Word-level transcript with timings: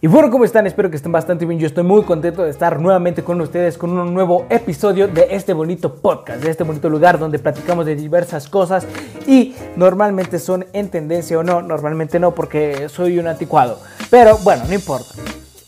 Y 0.00 0.06
bueno, 0.06 0.30
¿cómo 0.30 0.44
están? 0.44 0.64
Espero 0.64 0.90
que 0.90 0.96
estén 0.96 1.10
bastante 1.10 1.44
bien. 1.44 1.58
Yo 1.58 1.66
estoy 1.66 1.82
muy 1.82 2.02
contento 2.04 2.44
de 2.44 2.50
estar 2.50 2.78
nuevamente 2.78 3.24
con 3.24 3.40
ustedes 3.40 3.76
con 3.76 3.90
un 3.98 4.14
nuevo 4.14 4.46
episodio 4.48 5.08
de 5.08 5.26
este 5.30 5.52
bonito 5.52 5.96
podcast, 5.96 6.40
de 6.40 6.52
este 6.52 6.62
bonito 6.62 6.88
lugar 6.88 7.18
donde 7.18 7.40
platicamos 7.40 7.84
de 7.84 7.96
diversas 7.96 8.48
cosas 8.48 8.86
y 9.26 9.56
normalmente 9.74 10.38
son 10.38 10.66
en 10.72 10.88
tendencia 10.88 11.36
o 11.36 11.42
no, 11.42 11.62
normalmente 11.62 12.20
no 12.20 12.32
porque 12.32 12.88
soy 12.88 13.18
un 13.18 13.26
anticuado. 13.26 13.80
Pero 14.08 14.38
bueno, 14.44 14.62
no 14.68 14.74
importa. 14.74 15.14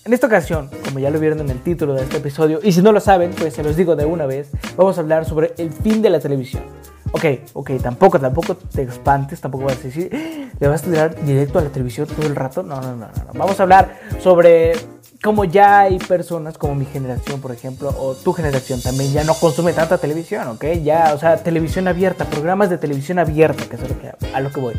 En 0.05 0.13
esta 0.13 0.29
ocasión, 0.29 0.71
como 0.85 1.01
ya 1.01 1.11
lo 1.11 1.19
vieron 1.19 1.41
en 1.41 1.51
el 1.51 1.61
título 1.61 1.95
de 1.95 2.05
este 2.05 2.19
episodio, 2.19 2.61
y 2.63 2.71
si 2.71 2.83
no 2.83 2.93
lo 2.93 3.01
saben, 3.01 3.33
pues 3.33 3.55
se 3.55 3.65
los 3.65 3.77
digo 3.77 3.97
de 3.97 4.05
una 4.05 4.27
vez, 4.27 4.51
vamos 4.77 4.97
a 4.97 5.01
hablar 5.01 5.25
sobre 5.25 5.55
el 5.59 5.73
fin 5.73 6.03
de 6.03 6.11
la 6.11 6.21
televisión. 6.21 6.63
Ok, 7.13 7.25
ok, 7.55 7.71
tampoco, 7.83 8.21
tampoco 8.21 8.57
te 8.57 8.83
espantes, 8.83 9.41
tampoco 9.41 9.65
vas 9.65 9.79
a 9.79 9.83
decir, 9.83 10.51
le 10.59 10.69
vas 10.69 10.83
a 10.83 10.85
tirar 10.85 11.25
directo 11.25 11.59
a 11.59 11.63
la 11.63 11.71
televisión 11.71 12.07
todo 12.07 12.27
el 12.27 12.37
rato. 12.37 12.63
No, 12.63 12.81
no, 12.81 12.95
no, 12.95 13.07
no. 13.07 13.33
Vamos 13.35 13.59
a 13.59 13.63
hablar 13.65 13.99
sobre 14.21 14.73
cómo 15.23 15.45
ya 15.45 15.81
hay 15.81 15.99
personas 15.99 16.57
como 16.57 16.75
mi 16.75 16.87
generación, 16.87 17.41
por 17.41 17.53
ejemplo, 17.53 17.95
o 17.99 18.15
tu 18.15 18.33
generación 18.33 18.81
también 18.81 19.13
ya 19.13 19.25
no 19.25 19.35
consume 19.35 19.73
tanta 19.73 19.99
televisión, 19.99 20.49
ok. 20.49 20.65
Ya, 20.83 21.13
o 21.15 21.19
sea, 21.19 21.37
televisión 21.37 21.89
abierta, 21.89 22.25
programas 22.25 22.71
de 22.71 22.79
televisión 22.79 23.19
abierta, 23.19 23.65
que 23.65 23.77
es 23.77 23.83
a 23.83 23.89
lo 23.89 23.99
que, 23.99 24.13
a 24.33 24.41
lo 24.41 24.51
que 24.51 24.61
voy. 24.61 24.75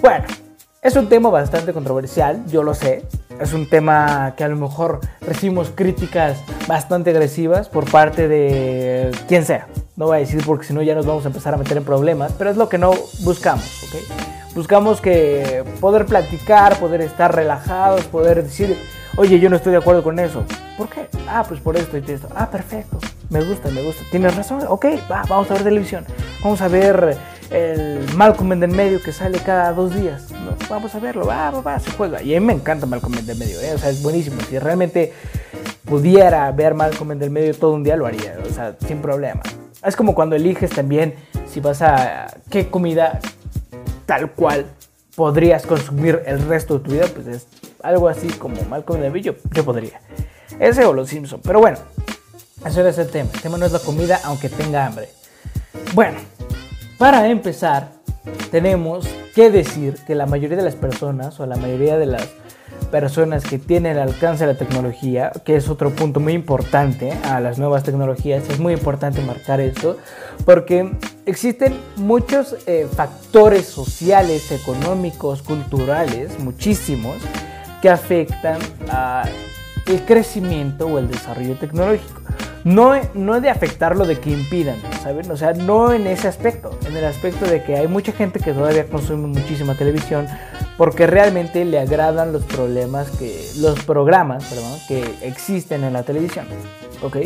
Bueno, 0.00 0.24
es 0.80 0.96
un 0.96 1.08
tema 1.08 1.28
bastante 1.28 1.72
controversial, 1.72 2.44
yo 2.46 2.62
lo 2.62 2.74
sé. 2.74 3.04
Es 3.40 3.52
un 3.52 3.68
tema 3.68 4.34
que 4.36 4.44
a 4.44 4.48
lo 4.48 4.56
mejor 4.56 5.00
recibimos 5.20 5.70
críticas 5.74 6.38
bastante 6.66 7.10
agresivas 7.10 7.68
por 7.68 7.88
parte 7.90 8.26
de 8.26 9.10
quien 9.28 9.44
sea. 9.44 9.68
No 9.98 10.06
voy 10.06 10.18
a 10.18 10.20
decir 10.20 10.40
porque 10.46 10.64
si 10.64 10.72
no 10.72 10.80
ya 10.80 10.94
nos 10.94 11.06
vamos 11.06 11.24
a 11.24 11.26
empezar 11.26 11.54
a 11.54 11.56
meter 11.56 11.76
en 11.76 11.82
problemas, 11.82 12.32
pero 12.38 12.50
es 12.50 12.56
lo 12.56 12.68
que 12.68 12.78
no 12.78 12.92
buscamos, 13.22 13.82
¿ok? 13.82 14.54
Buscamos 14.54 15.00
que 15.00 15.64
poder 15.80 16.06
platicar, 16.06 16.78
poder 16.78 17.00
estar 17.00 17.34
relajados, 17.34 18.04
poder 18.04 18.44
decir, 18.44 18.78
oye, 19.16 19.40
yo 19.40 19.50
no 19.50 19.56
estoy 19.56 19.72
de 19.72 19.78
acuerdo 19.78 20.04
con 20.04 20.20
eso. 20.20 20.44
¿Por 20.76 20.88
qué? 20.88 21.08
Ah, 21.28 21.44
pues 21.48 21.58
por 21.58 21.76
esto 21.76 21.98
y 21.98 22.12
esto. 22.12 22.28
Ah, 22.36 22.48
perfecto. 22.48 22.96
Me 23.28 23.42
gusta, 23.42 23.70
me 23.70 23.82
gusta. 23.82 24.04
Tienes 24.12 24.36
razón. 24.36 24.62
Ok, 24.68 24.86
va, 25.10 25.24
vamos 25.28 25.50
a 25.50 25.54
ver 25.54 25.64
televisión. 25.64 26.04
Vamos 26.44 26.60
a 26.60 26.68
ver 26.68 27.18
el 27.50 28.06
Malcolm 28.14 28.52
en 28.52 28.62
el 28.62 28.70
medio 28.70 29.02
que 29.02 29.10
sale 29.10 29.40
cada 29.40 29.72
dos 29.72 29.96
días. 29.96 30.28
Vamos 30.70 30.94
a 30.94 31.00
verlo, 31.00 31.26
va, 31.26 31.50
va, 31.50 31.80
se 31.80 31.90
juega. 31.90 32.22
Y 32.22 32.36
a 32.36 32.40
mí 32.40 32.46
me 32.46 32.52
encanta 32.52 32.86
Malcolm 32.86 33.14
en 33.18 33.28
el 33.28 33.36
medio, 33.36 33.60
¿eh? 33.60 33.74
o 33.74 33.78
sea, 33.78 33.90
es 33.90 34.00
buenísimo. 34.00 34.40
Si 34.48 34.60
realmente 34.60 35.12
pudiera 35.84 36.52
ver 36.52 36.74
Malcolm 36.74 37.10
en 37.10 37.22
el 37.24 37.30
medio 37.30 37.52
todo 37.52 37.72
un 37.72 37.82
día, 37.82 37.96
lo 37.96 38.06
haría, 38.06 38.38
o 38.48 38.54
sea, 38.54 38.76
sin 38.86 39.02
problema. 39.02 39.42
Es 39.84 39.96
como 39.96 40.14
cuando 40.14 40.36
eliges 40.36 40.70
también 40.70 41.14
si 41.46 41.60
vas 41.60 41.82
a 41.82 42.26
qué 42.50 42.68
comida 42.68 43.20
tal 44.06 44.32
cual 44.32 44.66
podrías 45.14 45.66
consumir 45.66 46.22
el 46.26 46.46
resto 46.46 46.78
de 46.78 46.84
tu 46.84 46.90
vida, 46.92 47.06
pues 47.14 47.26
es 47.26 47.46
algo 47.82 48.08
así 48.08 48.28
como 48.28 48.60
Malcolm 48.64 49.02
el 49.02 49.12
medio, 49.12 49.36
yo 49.52 49.64
podría. 49.64 50.00
Ese 50.58 50.84
o 50.84 50.92
los 50.92 51.08
Simpson, 51.08 51.40
pero 51.42 51.60
bueno, 51.60 51.78
eso 52.64 52.86
es 52.86 52.98
el 52.98 53.08
tema. 53.08 53.30
El 53.34 53.40
tema 53.40 53.58
no 53.58 53.66
es 53.66 53.72
la 53.72 53.78
comida, 53.78 54.20
aunque 54.24 54.48
tenga 54.48 54.86
hambre. 54.86 55.08
Bueno, 55.94 56.18
para 56.98 57.28
empezar, 57.28 57.90
tenemos 58.50 59.06
que 59.34 59.50
decir 59.50 59.96
que 60.06 60.14
la 60.14 60.26
mayoría 60.26 60.56
de 60.56 60.64
las 60.64 60.74
personas 60.74 61.38
o 61.38 61.46
la 61.46 61.56
mayoría 61.56 61.98
de 61.98 62.06
las 62.06 62.28
personas 62.90 63.44
que 63.44 63.58
tienen 63.58 63.92
el 63.92 64.02
alcance 64.02 64.46
de 64.46 64.52
la 64.52 64.58
tecnología, 64.58 65.32
que 65.44 65.56
es 65.56 65.68
otro 65.68 65.90
punto 65.90 66.20
muy 66.20 66.32
importante 66.32 67.12
a 67.24 67.40
las 67.40 67.58
nuevas 67.58 67.82
tecnologías, 67.82 68.48
es 68.48 68.58
muy 68.58 68.72
importante 68.72 69.20
marcar 69.22 69.60
eso, 69.60 69.96
porque 70.44 70.90
existen 71.26 71.74
muchos 71.96 72.56
eh, 72.66 72.88
factores 72.90 73.66
sociales, 73.66 74.50
económicos, 74.52 75.42
culturales, 75.42 76.38
muchísimos, 76.38 77.16
que 77.82 77.90
afectan 77.90 78.58
al 78.90 79.30
crecimiento 80.06 80.86
o 80.86 80.98
el 80.98 81.08
desarrollo 81.08 81.56
tecnológico. 81.56 82.22
No, 82.68 83.00
no 83.14 83.40
de 83.40 83.48
afectarlo 83.48 84.04
de 84.04 84.20
que 84.20 84.28
impidan, 84.28 84.76
¿saben? 85.02 85.30
O 85.30 85.38
sea, 85.38 85.54
no 85.54 85.94
en 85.94 86.06
ese 86.06 86.28
aspecto, 86.28 86.78
en 86.86 86.94
el 86.94 87.06
aspecto 87.06 87.46
de 87.46 87.62
que 87.62 87.76
hay 87.76 87.88
mucha 87.88 88.12
gente 88.12 88.40
que 88.40 88.52
todavía 88.52 88.86
consume 88.86 89.26
muchísima 89.26 89.74
televisión 89.74 90.28
porque 90.76 91.06
realmente 91.06 91.64
le 91.64 91.78
agradan 91.78 92.30
los 92.30 92.44
problemas 92.44 93.10
que, 93.12 93.42
los 93.56 93.82
programas, 93.84 94.44
perdón, 94.44 94.78
que 94.86 95.02
existen 95.22 95.82
en 95.82 95.94
la 95.94 96.02
televisión, 96.02 96.44
¿ok? 97.00 97.16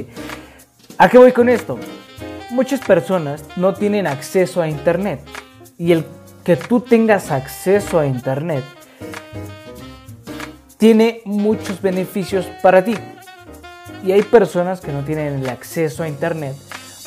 ¿A 0.99 1.09
qué 1.09 1.19
voy 1.19 1.33
con 1.33 1.49
esto? 1.49 1.77
Muchas 2.51 2.79
personas 2.79 3.43
no 3.57 3.75
tienen 3.75 4.07
acceso 4.07 4.63
a 4.63 4.69
internet 4.69 5.23
y 5.77 5.91
el 5.91 6.05
que 6.45 6.55
tú 6.55 6.79
tengas 6.79 7.33
acceso 7.33 7.99
a 7.99 8.07
internet 8.07 8.63
tiene 10.79 11.21
muchos 11.25 11.83
beneficios 11.83 12.47
para 12.63 12.85
ti. 12.85 12.95
Y 14.05 14.13
hay 14.13 14.23
personas 14.23 14.81
que 14.81 14.93
no 14.93 15.05
tienen 15.05 15.35
el 15.35 15.49
acceso 15.49 16.03
a 16.03 16.09
Internet 16.09 16.57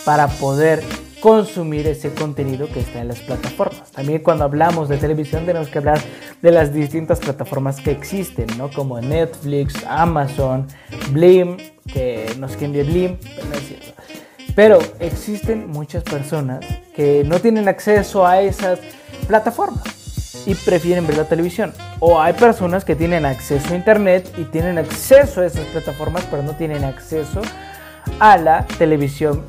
para 0.06 0.28
poder 0.28 0.82
consumir 1.20 1.88
ese 1.88 2.14
contenido 2.14 2.68
que 2.68 2.80
está 2.80 3.02
en 3.02 3.08
las 3.08 3.20
plataformas. 3.20 3.92
También 3.92 4.22
cuando 4.22 4.44
hablamos 4.44 4.88
de 4.88 4.98
televisión 4.98 5.46
tenemos 5.46 5.68
que 5.70 5.80
hablar 5.80 6.00
de 6.42 6.52
las 6.52 6.74
distintas 6.74 7.20
plataformas 7.20 7.82
que 7.82 7.92
existen, 7.92 8.46
¿no? 8.58 8.70
Como 8.70 9.02
Netflix, 9.02 9.84
Amazon, 9.88 10.68
Blim, 11.12 11.58
que 11.92 12.34
no 12.40 12.48
sé 12.48 12.68
Blim, 12.68 13.18
pero 13.18 13.48
no 13.50 13.56
es 13.56 13.68
cierto. 13.68 14.02
Pero 14.56 14.80
existen 15.00 15.68
muchas 15.70 16.04
personas 16.04 16.64
que 16.96 17.24
no 17.26 17.40
tienen 17.40 17.68
acceso 17.68 18.26
a 18.26 18.42
esas 18.42 18.80
plataformas 19.28 20.05
y 20.46 20.56
prefieren 20.56 21.08
ver 21.08 21.18
la 21.18 21.26
televisión. 21.26 21.74
O 22.00 22.22
hay 22.22 22.34
personas 22.34 22.86
que 22.86 22.96
tienen 22.96 23.26
acceso 23.26 23.74
a 23.74 23.76
internet 23.76 24.32
y 24.38 24.44
tienen 24.44 24.78
acceso 24.78 25.42
a 25.42 25.46
esas 25.46 25.66
plataformas, 25.66 26.24
pero 26.30 26.44
no 26.44 26.54
tienen 26.54 26.84
acceso 26.84 27.42
a 28.20 28.38
la 28.38 28.66
televisión 28.78 29.44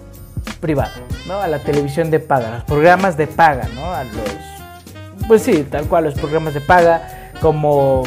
privada, 0.61 0.95
¿no? 1.27 1.41
A 1.41 1.49
la 1.49 1.59
televisión 1.59 2.11
de 2.11 2.21
paga, 2.21 2.51
los 2.51 2.65
programas 2.65 3.17
de 3.17 3.27
paga, 3.27 3.69
¿no? 3.75 3.93
A 3.93 4.05
los, 4.05 5.27
pues 5.29 5.43
sí, 5.43 5.67
tal 5.71 5.87
cual, 5.87 6.05
los 6.05 6.15
programas 6.15 6.55
de 6.55 6.61
paga, 6.61 7.31
como 7.41 8.03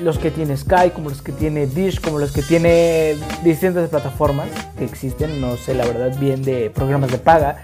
los 0.00 0.18
que 0.18 0.30
tiene 0.30 0.56
Sky, 0.56 0.90
como 0.92 1.10
los 1.10 1.22
que 1.22 1.32
tiene 1.32 1.66
Dish, 1.66 2.00
como 2.00 2.18
los 2.18 2.32
que 2.32 2.42
tiene 2.42 3.16
distintas 3.44 3.88
plataformas 3.88 4.48
que 4.76 4.84
existen, 4.84 5.40
no 5.40 5.56
sé 5.56 5.74
la 5.74 5.84
verdad 5.84 6.18
bien 6.18 6.42
de 6.42 6.70
programas 6.70 7.10
de 7.10 7.18
paga, 7.18 7.58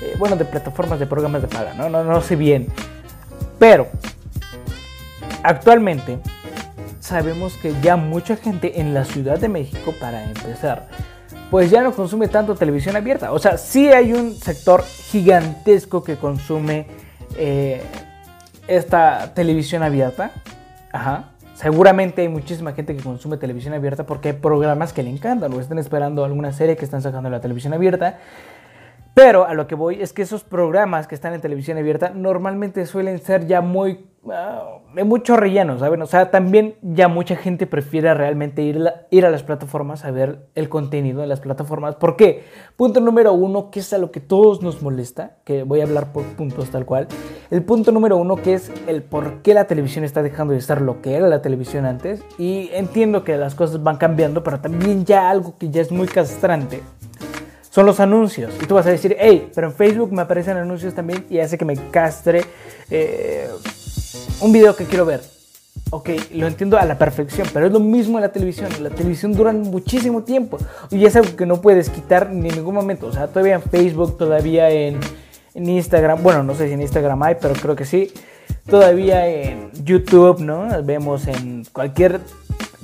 eh, 0.00 0.14
bueno, 0.18 0.36
de 0.36 0.44
plataformas 0.44 0.98
de 0.98 1.06
programas 1.06 1.42
de 1.42 1.48
paga, 1.48 1.74
¿no? 1.74 1.90
No, 1.90 2.02
no 2.02 2.20
sé 2.22 2.36
bien. 2.36 2.68
Pero 3.58 3.88
Actualmente 5.42 6.18
sabemos 7.00 7.56
que 7.56 7.74
ya 7.82 7.96
mucha 7.96 8.36
gente 8.36 8.80
en 8.80 8.94
la 8.94 9.04
Ciudad 9.04 9.38
de 9.38 9.48
México, 9.48 9.92
para 10.00 10.24
empezar, 10.24 10.88
pues 11.50 11.70
ya 11.70 11.82
no 11.82 11.92
consume 11.92 12.28
tanto 12.28 12.54
televisión 12.54 12.96
abierta. 12.96 13.32
O 13.32 13.38
sea, 13.38 13.58
sí 13.58 13.88
hay 13.88 14.12
un 14.12 14.34
sector 14.34 14.82
gigantesco 14.82 16.02
que 16.02 16.16
consume 16.16 16.86
eh, 17.36 17.82
esta 18.68 19.34
televisión 19.34 19.82
abierta. 19.82 20.30
Ajá. 20.92 21.30
Seguramente 21.54 22.22
hay 22.22 22.28
muchísima 22.28 22.72
gente 22.72 22.96
que 22.96 23.02
consume 23.02 23.36
televisión 23.36 23.74
abierta 23.74 24.06
porque 24.06 24.30
hay 24.30 24.34
programas 24.34 24.92
que 24.92 25.02
le 25.02 25.10
encantan 25.10 25.52
o 25.52 25.60
están 25.60 25.78
esperando 25.78 26.24
alguna 26.24 26.52
serie 26.52 26.76
que 26.76 26.84
están 26.84 27.02
sacando 27.02 27.28
en 27.28 27.32
la 27.32 27.40
televisión 27.40 27.74
abierta. 27.74 28.18
Pero 29.14 29.46
a 29.46 29.52
lo 29.54 29.66
que 29.66 29.74
voy 29.74 30.00
es 30.00 30.12
que 30.12 30.22
esos 30.22 30.44
programas 30.44 31.06
que 31.06 31.14
están 31.14 31.34
en 31.34 31.40
televisión 31.40 31.76
abierta 31.76 32.10
normalmente 32.10 32.86
suelen 32.86 33.18
ser 33.20 33.46
ya 33.46 33.60
muy 33.60 34.06
de 34.94 35.02
mucho 35.02 35.36
relleno, 35.36 35.80
¿saben? 35.80 36.00
O 36.00 36.06
sea, 36.06 36.30
también 36.30 36.76
ya 36.82 37.08
mucha 37.08 37.34
gente 37.34 37.66
prefiere 37.66 38.14
realmente 38.14 38.62
ir, 38.62 38.80
ir 39.10 39.26
a 39.26 39.30
las 39.30 39.42
plataformas 39.42 40.04
a 40.04 40.12
ver 40.12 40.46
el 40.54 40.68
contenido 40.68 41.22
de 41.22 41.26
las 41.26 41.40
plataformas. 41.40 41.96
¿Por 41.96 42.16
qué? 42.16 42.44
Punto 42.76 43.00
número 43.00 43.32
uno, 43.32 43.70
que 43.72 43.80
es 43.80 43.92
a 43.92 43.98
lo 43.98 44.12
que 44.12 44.20
todos 44.20 44.62
nos 44.62 44.80
molesta, 44.80 45.38
que 45.44 45.64
voy 45.64 45.80
a 45.80 45.84
hablar 45.84 46.12
por 46.12 46.22
puntos 46.36 46.70
tal 46.70 46.86
cual. 46.86 47.08
El 47.50 47.64
punto 47.64 47.90
número 47.90 48.16
uno, 48.16 48.36
que 48.36 48.54
es 48.54 48.70
el 48.86 49.02
por 49.02 49.42
qué 49.42 49.54
la 49.54 49.64
televisión 49.64 50.04
está 50.04 50.22
dejando 50.22 50.52
de 50.52 50.60
estar 50.60 50.80
lo 50.80 51.02
que 51.02 51.16
era 51.16 51.26
la 51.26 51.42
televisión 51.42 51.84
antes. 51.84 52.22
Y 52.38 52.70
entiendo 52.74 53.24
que 53.24 53.36
las 53.36 53.56
cosas 53.56 53.82
van 53.82 53.96
cambiando, 53.96 54.44
pero 54.44 54.60
también 54.60 55.04
ya 55.04 55.30
algo 55.30 55.58
que 55.58 55.68
ya 55.68 55.80
es 55.80 55.90
muy 55.90 56.06
castrante 56.06 56.80
son 57.70 57.86
los 57.86 57.98
anuncios. 58.00 58.52
Y 58.62 58.66
tú 58.66 58.74
vas 58.74 58.86
a 58.86 58.90
decir, 58.90 59.16
hey, 59.18 59.50
pero 59.54 59.68
en 59.68 59.72
Facebook 59.72 60.12
me 60.12 60.20
aparecen 60.22 60.58
anuncios 60.58 60.94
también 60.94 61.24
y 61.30 61.38
hace 61.38 61.56
que 61.56 61.64
me 61.64 61.74
castre. 61.90 62.42
Eh, 62.90 63.48
un 64.42 64.52
video 64.52 64.74
que 64.76 64.84
quiero 64.84 65.06
ver. 65.06 65.20
Ok, 65.90 66.10
lo 66.34 66.46
entiendo 66.46 66.78
a 66.78 66.84
la 66.84 66.98
perfección, 66.98 67.46
pero 67.52 67.66
es 67.66 67.72
lo 67.72 67.80
mismo 67.80 68.18
en 68.18 68.22
la 68.22 68.32
televisión. 68.32 68.68
La 68.80 68.90
televisión 68.90 69.32
dura 69.32 69.52
muchísimo 69.52 70.22
tiempo 70.22 70.58
y 70.90 71.04
es 71.04 71.16
algo 71.16 71.34
que 71.36 71.46
no 71.46 71.60
puedes 71.60 71.88
quitar 71.90 72.30
ni 72.30 72.48
en 72.48 72.56
ningún 72.56 72.74
momento. 72.74 73.06
O 73.06 73.12
sea, 73.12 73.28
todavía 73.28 73.54
en 73.54 73.62
Facebook, 73.62 74.18
todavía 74.18 74.70
en, 74.70 74.98
en 75.54 75.68
Instagram. 75.68 76.22
Bueno, 76.22 76.42
no 76.42 76.54
sé 76.54 76.68
si 76.68 76.74
en 76.74 76.82
Instagram 76.82 77.22
hay, 77.22 77.36
pero 77.40 77.54
creo 77.54 77.76
que 77.76 77.84
sí. 77.84 78.12
Todavía 78.68 79.26
en 79.26 79.70
YouTube, 79.84 80.40
¿no? 80.40 80.68
Vemos 80.82 81.26
en 81.26 81.64
cualquier 81.72 82.20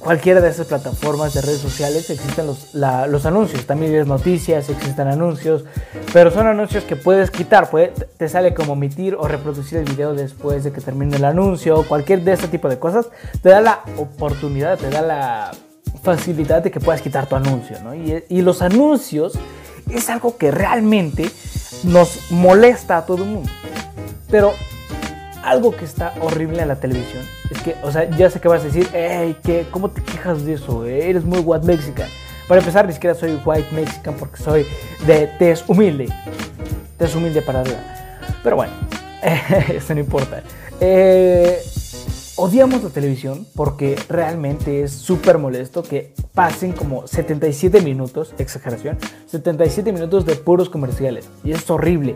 cualquiera 0.09 0.41
de 0.41 0.49
esas 0.49 0.67
plataformas 0.67 1.35
de 1.35 1.43
redes 1.43 1.61
sociales 1.61 2.09
existen 2.09 2.47
los, 2.47 3.27
anuncios. 3.27 3.67
También 3.67 3.93
ves 3.93 4.07
noticias, 4.07 4.71
existen 4.71 5.07
anuncios, 5.07 5.67
pero 6.15 6.31
son 6.31 6.47
anuncios 6.47 6.85
que 6.85 6.97
puedes 6.97 7.31
quitar. 7.31 7.69
Te 8.17 8.27
sale 8.31 8.55
como 8.55 8.73
omitir 8.73 9.15
o 9.17 9.29
reproducir 9.29 9.77
el 9.77 9.85
video 9.85 10.15
después 10.15 10.65
de 10.65 10.73
que 10.73 10.81
termine 10.81 11.17
el 11.19 11.27
anuncio. 11.27 11.83
Cualquier 11.87 12.23
de 12.23 12.33
este 12.33 12.49
tipo 12.49 12.71
de 12.71 12.79
cosas 12.79 13.09
te 13.43 13.51
da 13.51 13.61
la 13.61 13.83
oportunidad, 13.99 14.79
te 14.79 14.89
da 14.89 15.03
la 15.03 15.51
facilidad 16.03 16.63
de 16.63 16.71
que 16.71 16.81
puedas 16.81 17.03
quitar 17.03 17.27
tu 17.27 17.37
anuncio. 17.37 17.77
¿no? 17.85 17.95
Y, 17.95 18.25
y 18.31 18.41
los 18.41 18.63
anuncios 18.63 19.39
es 19.91 20.09
algo 20.09 20.39
que 20.39 20.51
realmente 20.51 21.31
nos 21.85 22.31
molesta 22.31 22.97
a 22.97 23.05
todo 23.05 23.25
el 23.25 23.29
mundo. 23.29 23.51
Pero 24.31 24.55
algo 25.43 25.75
que 25.75 25.85
está 25.85 26.15
horrible 26.21 26.63
en 26.63 26.69
la 26.69 26.77
televisión 26.77 27.25
es 27.51 27.61
que, 27.63 27.77
o 27.83 27.91
sea, 27.91 28.09
ya 28.11 28.31
sé 28.31 28.41
que 28.41 28.49
vas 28.49 28.63
a 28.63 28.65
decir, 28.65 28.89
hey, 28.93 29.37
¿qué, 29.43 29.67
¿cómo 29.71 29.91
te 29.91 30.03
quejas 30.03 30.45
de 30.45 30.55
eso? 30.55 30.85
Eres 30.85 31.25
muy 31.25 31.41
white 31.41 31.67
mexican. 31.67 32.09
Para 32.47 32.61
empezar, 32.61 32.87
ni 32.87 32.93
siquiera 32.93 33.15
soy 33.15 33.41
white 33.45 33.69
mexican 33.73 34.15
porque 34.15 34.43
soy 34.43 34.67
de 35.07 35.27
tez 35.39 35.65
humilde. 35.69 36.09
Tez 36.97 37.15
humilde 37.15 37.43
para 37.43 37.61
arriba. 37.61 37.79
Pero 38.43 38.57
bueno, 38.57 38.73
eso 39.69 39.95
no 39.95 40.01
importa. 40.01 40.43
Eh, 40.81 41.59
odiamos 42.37 42.83
la 42.83 42.91
televisión 42.91 43.47
porque 43.55 43.97
realmente 44.09 44.83
es 44.83 44.93
súper 44.93 45.39
molesto 45.39 45.83
que 45.83 46.15
pasen 46.35 46.73
como 46.73 47.07
77 47.07 47.81
minutos, 47.83 48.33
exageración, 48.39 48.97
77 49.27 49.93
minutos 49.93 50.25
de 50.25 50.37
puros 50.37 50.71
comerciales. 50.71 51.29
Y 51.45 51.53
es 51.53 51.69
horrible. 51.69 52.15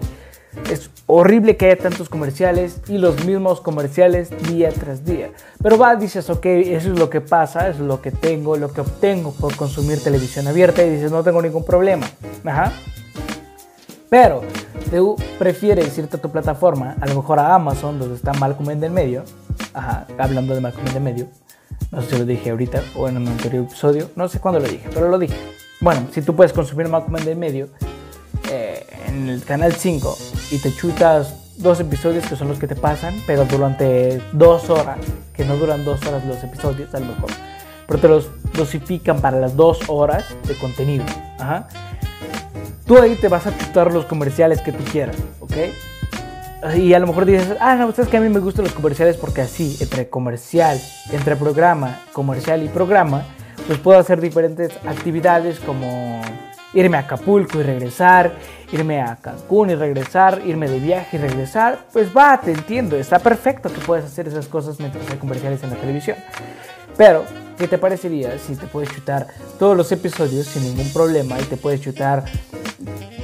Es 0.71 0.91
horrible 1.07 1.57
que 1.57 1.67
haya 1.67 1.77
tantos 1.77 2.09
comerciales 2.09 2.81
y 2.89 2.99
los 2.99 3.25
mismos 3.25 3.61
comerciales 3.61 4.31
día 4.49 4.71
tras 4.71 5.05
día. 5.05 5.31
Pero 5.63 5.79
va, 5.79 5.97
dices, 5.97 6.29
ok, 6.31 6.45
eso 6.45 6.93
es 6.93 6.99
lo 6.99 7.09
que 7.09 7.21
pasa, 7.21 7.69
eso 7.69 7.81
es 7.83 7.87
lo 7.87 8.03
que 8.03 8.11
tengo, 8.11 8.57
lo 8.57 8.73
que 8.73 8.83
obtengo 8.83 9.33
por 9.33 9.57
consumir 9.57 10.03
televisión 10.03 10.47
abierta 10.47 10.83
y 10.83 10.91
dices, 10.91 11.11
no 11.11 11.23
tengo 11.23 11.41
ningún 11.41 11.65
problema. 11.65 12.07
Ajá. 12.45 12.73
Pero 14.11 14.43
tú 14.91 15.17
prefieres 15.39 15.97
irte 15.97 16.17
a 16.17 16.21
tu 16.21 16.31
plataforma, 16.31 16.97
a 17.01 17.07
lo 17.07 17.15
mejor 17.15 17.39
a 17.39 17.55
Amazon, 17.55 17.99
donde 17.99 18.17
está 18.17 18.35
Malcolm 18.35 18.71
en 18.71 18.81
del 18.81 18.93
medio. 18.93 19.25
Ajá, 19.73 20.07
hablando 20.19 20.55
de 20.55 20.61
Malcolm 20.61 20.87
en 20.87 20.95
del 20.95 21.03
medio. 21.03 21.29
No 21.91 22.03
sé 22.03 22.11
si 22.11 22.19
lo 22.19 22.27
dije 22.27 22.51
ahorita 22.51 22.83
o 22.95 23.09
en 23.09 23.17
un 23.17 23.29
anterior 23.29 23.65
episodio. 23.65 24.11
No 24.17 24.29
sé 24.29 24.39
cuándo 24.39 24.61
lo 24.61 24.69
dije, 24.69 24.89
pero 24.93 25.09
lo 25.09 25.19
dije. 25.19 25.35
Bueno, 25.81 26.09
si 26.13 26.21
tú 26.21 26.37
puedes 26.37 26.53
consumir 26.53 26.89
Malcolm 26.89 27.17
en 27.17 27.25
del 27.25 27.39
medio 27.39 27.69
eh, 28.51 28.62
en 29.07 29.29
el 29.29 29.45
canal 29.45 29.75
5 29.75 30.19
y 30.51 30.59
te 30.59 30.75
chutas 30.75 31.35
dos 31.59 31.81
episodios 31.81 32.27
que 32.27 32.37
son 32.37 32.49
los 32.49 32.59
que 32.59 32.67
te 32.67 32.77
pasan, 32.77 33.15
pero 33.27 33.45
durante 33.45 34.21
dos 34.33 34.69
horas, 34.71 34.99
que 35.33 35.45
no 35.45 35.57
duran 35.57 35.85
dos 35.85 36.05
horas 36.07 36.25
los 36.25 36.43
episodios 36.43 36.95
a 36.95 37.01
lo 37.01 37.07
mejor, 37.07 37.31
pero 37.87 38.01
te 38.01 38.09
los 38.09 38.31
dosifican 38.55 39.21
para 39.21 39.39
las 39.39 39.57
dos 39.57 39.81
horas 39.89 40.25
de 40.47 40.55
contenido. 40.55 41.05
Ajá. 41.39 41.69
Tú 42.87 42.99
ahí 42.99 43.15
te 43.15 43.29
vas 43.29 43.47
a 43.47 43.57
chutar 43.57 43.93
los 43.93 44.05
comerciales 44.07 44.61
que 44.61 44.73
tú 44.73 44.83
quieras, 44.85 45.17
¿ok? 45.41 45.53
Y 46.77 46.95
a 46.95 46.99
lo 47.01 47.09
mejor 47.09 47.27
dices, 47.27 47.57
ah, 47.61 47.75
no, 47.75 47.87
ustedes 47.87 48.09
que 48.09 48.17
a 48.17 48.21
mí 48.21 48.29
me 48.29 48.39
gustan 48.39 48.65
los 48.65 48.73
comerciales 48.73 49.17
porque 49.17 49.41
así, 49.41 49.77
entre 49.81 50.09
comercial, 50.09 50.81
entre 51.11 51.35
programa, 51.37 52.01
comercial 52.13 52.63
y 52.63 52.69
programa, 52.69 53.25
pues 53.67 53.79
puedo 53.79 53.99
hacer 53.99 54.21
diferentes 54.21 54.73
actividades 54.87 55.59
como 55.59 56.21
irme 56.75 56.97
a 56.97 57.01
Acapulco 57.01 57.61
y 57.61 57.63
regresar, 57.63 58.33
irme 58.73 59.01
a 59.01 59.17
Cancún 59.17 59.71
y 59.71 59.75
regresar, 59.75 60.43
irme 60.45 60.69
de 60.69 60.79
viaje 60.79 61.17
y 61.17 61.21
regresar, 61.21 61.79
pues 61.93 62.09
va, 62.17 62.41
te 62.41 62.53
entiendo, 62.53 62.97
está 62.97 63.19
perfecto 63.19 63.73
que 63.73 63.81
puedes 63.81 64.05
hacer 64.05 64.29
esas 64.29 64.47
cosas 64.47 64.79
mientras 64.79 65.09
hay 65.11 65.17
comerciales 65.19 65.63
en 65.63 65.71
la 65.71 65.77
televisión. 65.77 66.17
Pero, 66.97 67.25
¿qué 67.59 67.69
te 67.69 67.79
parecería 67.79 68.39
si 68.39 68.57
te 68.57 68.67
puedes 68.67 68.91
chutar 68.91 69.27
todos 69.59 69.77
los 69.77 69.91
episodios 69.93 70.47
sin 70.47 70.63
ningún 70.65 70.93
problema 70.93 71.39
y 71.41 71.45
te 71.45 71.57
puedes 71.57 71.81
chutar 71.81 72.25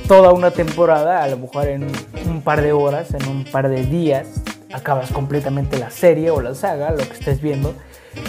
toda 0.06 0.32
una 0.32 0.50
temporada, 0.50 1.22
a 1.22 1.28
lo 1.28 1.36
mejor 1.36 1.68
en 1.68 1.86
un 2.26 2.42
par 2.42 2.62
de 2.62 2.72
horas, 2.72 3.12
en 3.12 3.28
un 3.28 3.44
par 3.44 3.68
de 3.68 3.84
días, 3.84 4.26
acabas 4.72 5.10
completamente 5.10 5.78
la 5.78 5.90
serie 5.90 6.30
o 6.30 6.40
la 6.40 6.54
saga, 6.54 6.90
lo 6.90 6.98
que 6.98 7.12
estés 7.12 7.42
viendo, 7.42 7.74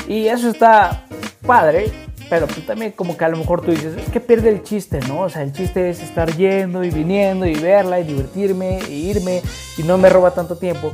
y 0.08 0.28
eso 0.28 0.50
está 0.50 1.06
padre, 1.46 1.92
pero 2.30 2.46
pues 2.48 2.66
también 2.66 2.92
como 2.92 3.18
que 3.18 3.26
a 3.26 3.30
lo 3.30 3.38
mejor 3.38 3.62
tú 3.62 3.72
dices, 3.72 3.98
es 3.98 4.10
que 4.10 4.20
pierde 4.20 4.50
el 4.50 4.64
chiste, 4.64 5.00
¿no? 5.08 5.22
O 5.22 5.30
sea, 5.30 5.42
el 5.42 5.52
chiste 5.52 5.90
es 5.90 6.02
estar 6.02 6.36
yendo 6.36 6.84
y 6.84 6.92
viniendo 6.92 7.46
y 7.46 7.56
verla 7.56 8.00
y 8.00 8.04
divertirme 8.04 8.80
e 8.80 8.92
irme 8.92 9.42
y 9.78 9.84
no 9.84 9.98
me 9.98 10.10
roba 10.10 10.32
tanto 10.32 10.56
tiempo 10.56 10.94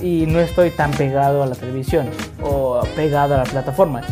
y 0.00 0.26
no 0.26 0.40
estoy 0.40 0.70
tan 0.70 0.90
pegado 0.92 1.42
a 1.42 1.46
la 1.46 1.54
televisión 1.54 2.08
o 2.42 2.80
pegado 2.94 3.34
a 3.34 3.38
la 3.38 3.44
plataforma. 3.44 4.02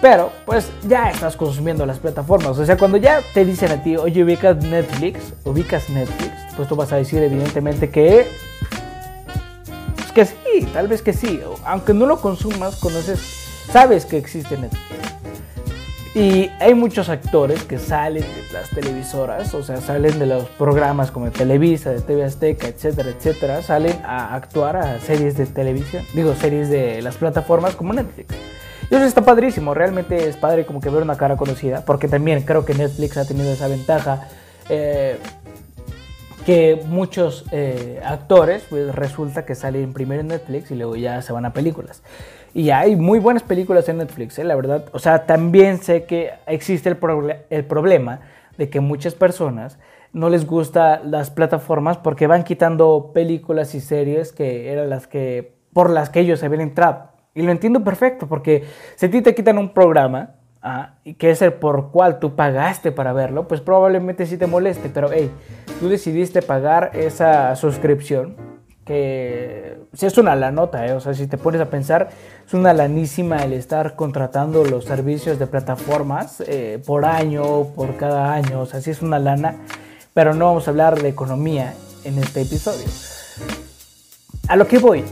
Pero 0.00 0.30
pues 0.46 0.70
ya 0.86 1.10
estás 1.10 1.36
consumiendo 1.36 1.84
las 1.84 1.98
plataformas. 1.98 2.56
O 2.58 2.64
sea, 2.64 2.76
cuando 2.76 2.98
ya 2.98 3.20
te 3.34 3.44
dicen 3.44 3.72
a 3.72 3.82
ti, 3.82 3.96
oye, 3.96 4.22
ubicas 4.22 4.56
Netflix, 4.64 5.32
ubicas 5.44 5.90
Netflix, 5.90 6.32
pues 6.56 6.68
tú 6.68 6.76
vas 6.76 6.92
a 6.92 6.96
decir 6.96 7.22
evidentemente 7.22 7.90
que... 7.90 8.28
Pues 9.96 10.12
que 10.12 10.24
sí, 10.24 10.66
tal 10.72 10.86
vez 10.86 11.02
que 11.02 11.12
sí. 11.12 11.40
Aunque 11.64 11.94
no 11.94 12.06
lo 12.06 12.20
consumas, 12.20 12.76
conoces, 12.76 13.18
sabes 13.72 14.06
que 14.06 14.18
existe 14.18 14.56
Netflix. 14.56 15.17
Y 16.18 16.50
hay 16.58 16.74
muchos 16.74 17.10
actores 17.10 17.62
que 17.62 17.78
salen 17.78 18.24
de 18.24 18.52
las 18.52 18.70
televisoras, 18.70 19.54
o 19.54 19.62
sea, 19.62 19.76
salen 19.76 20.18
de 20.18 20.26
los 20.26 20.48
programas 20.48 21.12
como 21.12 21.30
Televisa, 21.30 21.90
de 21.90 22.00
TV 22.00 22.24
Azteca, 22.24 22.66
etcétera, 22.66 23.10
etcétera, 23.10 23.62
salen 23.62 24.00
a 24.04 24.34
actuar 24.34 24.78
a 24.78 24.98
series 24.98 25.36
de 25.36 25.46
televisión, 25.46 26.04
digo, 26.14 26.34
series 26.34 26.70
de 26.70 27.02
las 27.02 27.16
plataformas 27.18 27.76
como 27.76 27.92
Netflix. 27.92 28.34
Y 28.90 28.96
eso 28.96 29.04
está 29.04 29.24
padrísimo, 29.24 29.74
realmente 29.74 30.28
es 30.28 30.36
padre 30.36 30.66
como 30.66 30.80
que 30.80 30.90
ver 30.90 31.04
una 31.04 31.16
cara 31.16 31.36
conocida, 31.36 31.84
porque 31.84 32.08
también 32.08 32.42
creo 32.42 32.64
que 32.64 32.74
Netflix 32.74 33.16
ha 33.16 33.24
tenido 33.24 33.52
esa 33.52 33.68
ventaja. 33.68 34.26
Eh, 34.68 35.18
que 36.44 36.82
muchos 36.86 37.44
eh, 37.52 38.00
actores 38.02 38.64
pues 38.70 38.94
resulta 38.94 39.44
que 39.44 39.54
salen 39.54 39.92
primero 39.92 40.22
en 40.22 40.28
Netflix 40.28 40.70
y 40.70 40.76
luego 40.76 40.96
ya 40.96 41.20
se 41.20 41.30
van 41.34 41.44
a 41.44 41.52
películas. 41.52 42.02
Y 42.54 42.70
hay 42.70 42.96
muy 42.96 43.18
buenas 43.18 43.42
películas 43.42 43.88
en 43.88 43.98
Netflix, 43.98 44.38
¿eh? 44.38 44.44
la 44.44 44.56
verdad. 44.56 44.86
O 44.92 44.98
sea, 44.98 45.26
también 45.26 45.78
sé 45.78 46.04
que 46.04 46.32
existe 46.46 46.88
el, 46.88 46.98
el 47.50 47.64
problema 47.64 48.20
de 48.56 48.68
que 48.70 48.80
muchas 48.80 49.14
personas 49.14 49.78
no 50.12 50.30
les 50.30 50.46
gustan 50.46 51.10
las 51.10 51.30
plataformas 51.30 51.98
porque 51.98 52.26
van 52.26 52.44
quitando 52.44 53.10
películas 53.12 53.74
y 53.74 53.80
series 53.80 54.32
que 54.32 54.72
eran 54.72 54.90
las 54.90 55.06
que 55.06 55.58
por 55.72 55.90
las 55.90 56.10
que 56.10 56.20
ellos 56.20 56.42
habían 56.42 56.62
entrado. 56.62 57.10
Y 57.34 57.42
lo 57.42 57.52
entiendo 57.52 57.84
perfecto, 57.84 58.26
porque 58.26 58.64
si 58.96 59.06
a 59.06 59.10
ti 59.10 59.22
te 59.22 59.34
quitan 59.34 59.58
un 59.58 59.72
programa, 59.72 60.34
ah, 60.62 60.94
que 61.18 61.30
es 61.30 61.40
el 61.42 61.52
por 61.52 61.92
cual 61.92 62.18
tú 62.18 62.34
pagaste 62.34 62.90
para 62.90 63.12
verlo, 63.12 63.46
pues 63.46 63.60
probablemente 63.60 64.26
sí 64.26 64.36
te 64.38 64.46
moleste, 64.46 64.88
pero 64.88 65.10
hey, 65.12 65.30
tú 65.78 65.88
decidiste 65.88 66.42
pagar 66.42 66.90
esa 66.94 67.54
suscripción 67.54 68.47
que 68.88 69.76
es 69.92 70.16
una 70.16 70.34
la 70.34 70.50
nota, 70.50 70.86
¿eh? 70.86 70.94
o 70.94 71.00
sea, 71.00 71.12
si 71.12 71.26
te 71.26 71.36
pones 71.36 71.60
a 71.60 71.68
pensar, 71.68 72.08
es 72.46 72.54
una 72.54 72.72
lanísima 72.72 73.44
el 73.44 73.52
estar 73.52 73.94
contratando 73.96 74.64
los 74.64 74.86
servicios 74.86 75.38
de 75.38 75.46
plataformas 75.46 76.42
eh, 76.46 76.82
por 76.86 77.04
año, 77.04 77.64
por 77.76 77.96
cada 77.96 78.32
año, 78.32 78.62
o 78.62 78.66
sea, 78.66 78.80
sí 78.80 78.90
es 78.90 79.02
una 79.02 79.18
lana, 79.18 79.56
pero 80.14 80.32
no 80.32 80.46
vamos 80.46 80.66
a 80.66 80.70
hablar 80.70 81.02
de 81.02 81.10
economía 81.10 81.74
en 82.04 82.18
este 82.18 82.40
episodio. 82.40 82.86
A 84.48 84.56
lo 84.56 84.66
que 84.66 84.78
voy, 84.78 85.04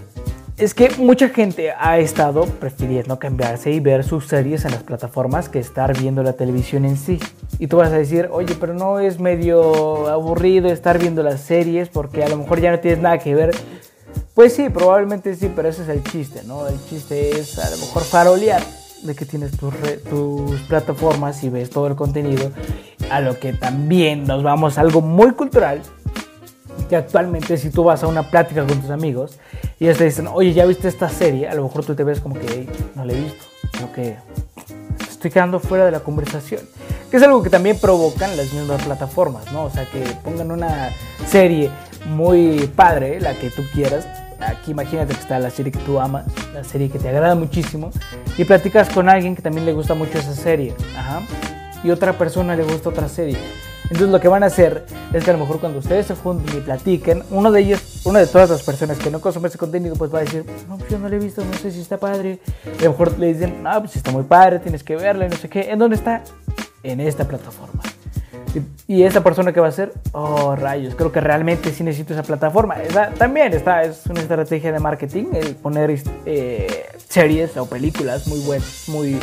es 0.58 0.72
que 0.72 0.88
mucha 0.96 1.28
gente 1.28 1.72
ha 1.72 1.98
estado 1.98 2.46
prefiriendo 2.46 3.18
cambiarse 3.18 3.72
y 3.72 3.80
ver 3.80 4.04
sus 4.04 4.26
series 4.26 4.64
en 4.64 4.70
las 4.70 4.82
plataformas 4.82 5.50
que 5.50 5.58
estar 5.58 5.98
viendo 5.98 6.22
la 6.22 6.32
televisión 6.32 6.86
en 6.86 6.96
sí. 6.96 7.18
Y 7.58 7.66
tú 7.66 7.76
vas 7.76 7.92
a 7.92 7.98
decir, 7.98 8.28
oye, 8.32 8.54
pero 8.58 8.72
no 8.72 8.98
es 8.98 9.20
medio 9.20 10.08
aburrido 10.08 10.68
estar 10.68 10.98
viendo 10.98 11.22
las 11.22 11.42
series 11.42 11.90
porque 11.90 12.24
a 12.24 12.28
lo 12.28 12.38
mejor 12.38 12.60
ya 12.60 12.70
no 12.70 12.80
tienes 12.80 13.00
nada 13.00 13.18
que 13.18 13.34
ver. 13.34 13.54
Pues 14.32 14.54
sí, 14.54 14.70
probablemente 14.70 15.34
sí, 15.34 15.52
pero 15.54 15.68
ese 15.68 15.82
es 15.82 15.88
el 15.90 16.02
chiste, 16.04 16.42
¿no? 16.44 16.66
El 16.66 16.82
chiste 16.88 17.38
es 17.38 17.58
a 17.58 17.68
lo 17.70 17.76
mejor 17.76 18.02
farolear 18.02 18.62
de 19.02 19.14
que 19.14 19.26
tienes 19.26 19.50
tus, 19.58 19.74
tus 20.08 20.60
plataformas 20.62 21.44
y 21.44 21.50
ves 21.50 21.68
todo 21.68 21.86
el 21.86 21.96
contenido. 21.96 22.50
A 23.10 23.20
lo 23.20 23.38
que 23.38 23.52
también 23.52 24.24
nos 24.24 24.42
vamos 24.42 24.78
a 24.78 24.80
algo 24.80 25.02
muy 25.02 25.32
cultural 25.32 25.82
que 26.88 26.96
actualmente 26.96 27.56
si 27.56 27.70
tú 27.70 27.84
vas 27.84 28.02
a 28.02 28.06
una 28.06 28.22
plática 28.24 28.66
con 28.66 28.80
tus 28.80 28.90
amigos 28.90 29.38
y 29.78 29.84
ellos 29.84 29.98
te 29.98 30.04
dicen, 30.04 30.28
oye, 30.28 30.52
¿ya 30.52 30.64
viste 30.66 30.88
esta 30.88 31.08
serie? 31.08 31.48
A 31.48 31.54
lo 31.54 31.64
mejor 31.64 31.84
tú 31.84 31.94
te 31.94 32.04
ves 32.04 32.20
como 32.20 32.36
que, 32.36 32.68
no 32.94 33.04
la 33.04 33.12
he 33.12 33.20
visto, 33.20 33.44
como 33.78 33.92
que 33.92 34.16
estoy 35.08 35.30
quedando 35.30 35.58
fuera 35.60 35.84
de 35.84 35.90
la 35.90 36.00
conversación. 36.00 36.60
Que 37.10 37.16
es 37.18 37.22
algo 37.22 37.42
que 37.42 37.50
también 37.50 37.78
provocan 37.78 38.36
las 38.36 38.52
mismas 38.52 38.82
plataformas, 38.82 39.50
¿no? 39.52 39.64
O 39.64 39.70
sea, 39.70 39.84
que 39.86 40.00
pongan 40.24 40.50
una 40.50 40.90
serie 41.28 41.70
muy 42.06 42.70
padre, 42.74 43.20
la 43.20 43.34
que 43.34 43.50
tú 43.50 43.62
quieras. 43.72 44.06
Aquí 44.40 44.72
imagínate 44.72 45.14
que 45.14 45.20
está 45.20 45.38
la 45.38 45.50
serie 45.50 45.72
que 45.72 45.78
tú 45.78 45.98
amas, 45.98 46.26
la 46.52 46.62
serie 46.62 46.90
que 46.90 46.98
te 46.98 47.08
agrada 47.08 47.34
muchísimo, 47.34 47.90
y 48.36 48.44
platicas 48.44 48.90
con 48.90 49.08
alguien 49.08 49.34
que 49.34 49.42
también 49.42 49.64
le 49.64 49.72
gusta 49.72 49.94
mucho 49.94 50.18
esa 50.18 50.34
serie, 50.34 50.74
Ajá. 50.96 51.22
y 51.82 51.90
otra 51.90 52.12
persona 52.12 52.54
le 52.54 52.62
gusta 52.62 52.90
otra 52.90 53.08
serie 53.08 53.38
Entonces 53.90 54.08
lo 54.08 54.20
que 54.20 54.28
van 54.28 54.42
a 54.42 54.46
hacer 54.46 54.84
es 55.12 55.24
que 55.24 55.30
a 55.30 55.32
lo 55.32 55.38
mejor 55.38 55.60
cuando 55.60 55.78
ustedes 55.78 56.06
se 56.06 56.14
junten 56.14 56.56
y 56.56 56.60
platiquen, 56.60 57.22
uno 57.30 57.52
de 57.52 57.60
ellos, 57.60 58.02
una 58.04 58.18
de 58.18 58.26
todas 58.26 58.50
las 58.50 58.62
personas 58.62 58.98
que 58.98 59.10
no 59.10 59.20
consume 59.20 59.48
ese 59.48 59.58
contenido, 59.58 59.94
pues 59.96 60.12
va 60.12 60.18
a 60.18 60.22
decir, 60.22 60.44
no, 60.68 60.76
pues 60.76 60.90
yo 60.90 60.98
no 60.98 61.08
lo 61.08 61.16
he 61.16 61.18
visto, 61.18 61.44
no 61.44 61.52
sé 61.54 61.70
si 61.70 61.80
está 61.80 61.98
padre. 61.98 62.40
Y 62.64 62.82
a 62.82 62.84
lo 62.86 62.90
mejor 62.90 63.18
le 63.18 63.28
dicen, 63.32 63.62
no, 63.62 63.78
pues 63.80 63.96
está 63.96 64.10
muy 64.10 64.24
padre, 64.24 64.58
tienes 64.58 64.82
que 64.82 64.96
verla 64.96 65.26
y 65.26 65.28
no 65.28 65.36
sé 65.36 65.48
qué. 65.48 65.70
¿En 65.70 65.78
dónde 65.78 65.96
está? 65.96 66.22
En 66.82 67.00
esta 67.00 67.26
plataforma. 67.26 67.82
Y 68.86 69.02
esa 69.02 69.22
persona 69.22 69.52
que 69.52 69.60
va 69.60 69.66
a 69.66 69.70
hacer, 69.70 69.92
oh 70.12 70.56
rayos, 70.56 70.94
creo 70.94 71.12
que 71.12 71.20
realmente 71.20 71.70
sí 71.72 71.84
necesito 71.84 72.14
esa 72.14 72.22
plataforma. 72.22 72.76
Esa, 72.82 73.10
también 73.10 73.52
está, 73.52 73.82
es 73.82 74.06
una 74.06 74.20
estrategia 74.20 74.72
de 74.72 74.78
marketing 74.78 75.26
el 75.34 75.56
poner 75.56 76.00
eh, 76.24 76.86
series 77.08 77.56
o 77.56 77.66
películas 77.66 78.26
muy 78.26 78.40
buenas, 78.40 78.84
muy 78.88 79.18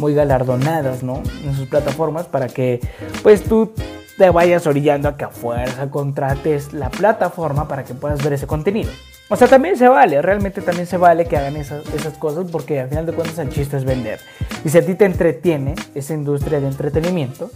muy 0.00 0.14
galardonadas, 0.14 1.04
¿no? 1.04 1.22
En 1.44 1.54
sus 1.54 1.68
plataformas 1.68 2.26
para 2.26 2.48
que 2.48 2.80
pues 3.22 3.44
tú 3.44 3.72
te 4.18 4.30
vayas 4.30 4.66
orillando 4.66 5.08
a 5.08 5.16
que 5.16 5.24
a 5.24 5.28
fuerza 5.28 5.88
contrates 5.90 6.72
la 6.72 6.90
plataforma 6.90 7.68
para 7.68 7.84
que 7.84 7.94
puedas 7.94 8.22
ver 8.24 8.32
ese 8.32 8.46
contenido. 8.46 8.90
O 9.28 9.36
sea, 9.36 9.46
también 9.46 9.76
se 9.76 9.86
vale, 9.86 10.20
realmente 10.20 10.60
también 10.60 10.86
se 10.86 10.96
vale 10.96 11.26
que 11.26 11.36
hagan 11.36 11.56
esas, 11.56 11.86
esas 11.94 12.18
cosas 12.18 12.46
porque 12.50 12.80
al 12.80 12.88
final 12.88 13.06
de 13.06 13.12
cuentas 13.12 13.38
el 13.38 13.50
chiste 13.50 13.76
es 13.76 13.84
vender. 13.84 14.18
Y 14.64 14.70
si 14.70 14.78
a 14.78 14.84
ti 14.84 14.94
te 14.94 15.04
entretiene 15.04 15.76
esa 15.94 16.14
industria 16.14 16.60
de 16.60 16.66
entretenimiento, 16.66 17.50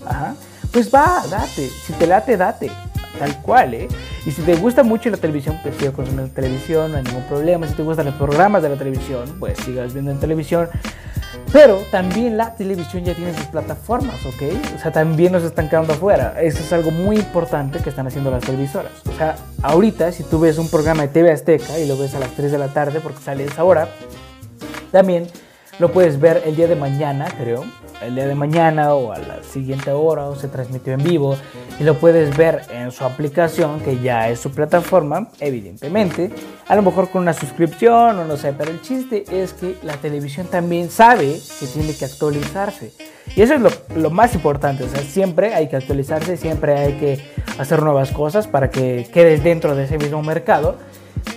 pues 0.73 0.95
va, 0.95 1.25
date. 1.29 1.69
Si 1.69 1.93
te 1.95 2.07
late, 2.07 2.37
date. 2.37 2.71
Tal 3.19 3.41
cual, 3.43 3.75
¿eh? 3.75 3.89
Y 4.27 4.31
si 4.31 4.43
te 4.43 4.57
gusta 4.57 4.83
mucho 4.83 5.09
la 5.11 5.17
televisión, 5.17 5.59
pues 5.63 5.77
sigue 5.77 5.93
consumiendo 5.93 6.33
televisión, 6.33 6.93
no 6.93 6.99
hay 6.99 7.05
ningún 7.05 7.23
problema. 7.25 7.67
Si 7.67 7.75
te 7.75 7.83
gustan 7.83 8.07
los 8.07 8.15
programas 8.17 8.63
de 8.63 8.71
la 8.71 8.77
televisión, 8.77 9.37
pues 9.39 9.59
sigas 9.59 9.93
viendo 9.93 10.11
en 10.11 10.19
televisión. 10.19 10.69
Pero 11.53 11.77
también 11.93 12.37
la 12.37 12.57
televisión 12.57 13.05
ya 13.05 13.15
tiene 13.15 13.33
sus 13.33 13.47
plataformas, 13.47 14.17
¿ok? 14.27 14.43
O 14.77 14.79
sea, 14.81 14.91
también 14.91 15.33
nos 15.33 15.45
están 15.45 15.69
quedando 15.69 15.93
afuera. 15.93 16.35
Eso 16.41 16.59
es 16.59 16.73
algo 16.73 16.91
muy 16.91 17.17
importante 17.17 17.79
que 17.79 17.91
están 17.91 18.09
haciendo 18.09 18.31
las 18.33 18.43
televisoras. 18.43 18.91
O 19.09 19.17
sea, 19.17 19.37
ahorita 19.63 20.11
si 20.11 20.25
tú 20.25 20.41
ves 20.41 20.59
un 20.59 20.69
programa 20.69 21.03
de 21.03 21.09
TV 21.09 21.31
Azteca 21.31 21.79
y 21.79 21.87
lo 21.87 21.97
ves 21.97 22.15
a 22.15 22.19
las 22.19 22.31
3 22.31 22.51
de 22.51 22.59
la 22.59 22.69
tarde 22.69 22.99
porque 23.01 23.21
sale 23.23 23.45
esa 23.45 23.63
hora, 23.63 23.89
también 24.91 25.29
lo 25.79 25.93
puedes 25.93 26.19
ver 26.19 26.43
el 26.45 26.57
día 26.57 26.67
de 26.67 26.77
mañana, 26.77 27.27
creo, 27.39 27.65
el 28.07 28.15
día 28.15 28.27
de 28.27 28.35
mañana 28.35 28.95
o 28.95 29.13
a 29.13 29.19
la 29.19 29.43
siguiente 29.43 29.91
hora 29.91 30.27
o 30.27 30.37
se 30.37 30.49
transmitió 30.49 30.93
en 30.93 31.03
vivo 31.03 31.37
y 31.79 31.85
lo 31.85 31.99
puedes 31.99 32.37
ver 32.37 32.63
en 32.71 32.91
su 32.93 33.05
aplicación 33.05 33.81
que 33.81 33.99
ya 34.01 34.29
es 34.29 34.41
su 34.41 34.51
plataforma, 34.51 35.29
evidentemente, 35.41 36.31
a 36.67 36.77
lo 36.77 36.83
mejor 36.83 37.11
con 37.11 37.23
una 37.23 37.33
suscripción 37.33 38.19
o 38.19 38.25
no 38.25 38.37
sé, 38.37 38.53
pero 38.53 38.71
el 38.71 38.81
chiste 38.81 39.25
es 39.31 39.53
que 39.53 39.77
la 39.83 39.95
televisión 39.95 40.47
también 40.47 40.91
sabe 40.91 41.41
que 41.59 41.67
tiene 41.67 41.95
que 41.95 42.05
actualizarse. 42.05 42.93
Y 43.37 43.43
eso 43.43 43.55
es 43.55 43.61
lo, 43.61 43.71
lo 43.97 44.11
más 44.11 44.35
importante, 44.35 44.85
o 44.85 44.89
sea, 44.89 45.03
siempre 45.03 45.55
hay 45.55 45.69
que 45.69 45.77
actualizarse, 45.77 46.37
siempre 46.37 46.77
hay 46.77 46.93
que 46.95 47.19
hacer 47.59 47.83
nuevas 47.83 48.11
cosas 48.11 48.47
para 48.47 48.71
que 48.71 49.09
quedes 49.13 49.43
dentro 49.43 49.75
de 49.75 49.85
ese 49.85 49.99
mismo 49.99 50.23
mercado. 50.23 50.77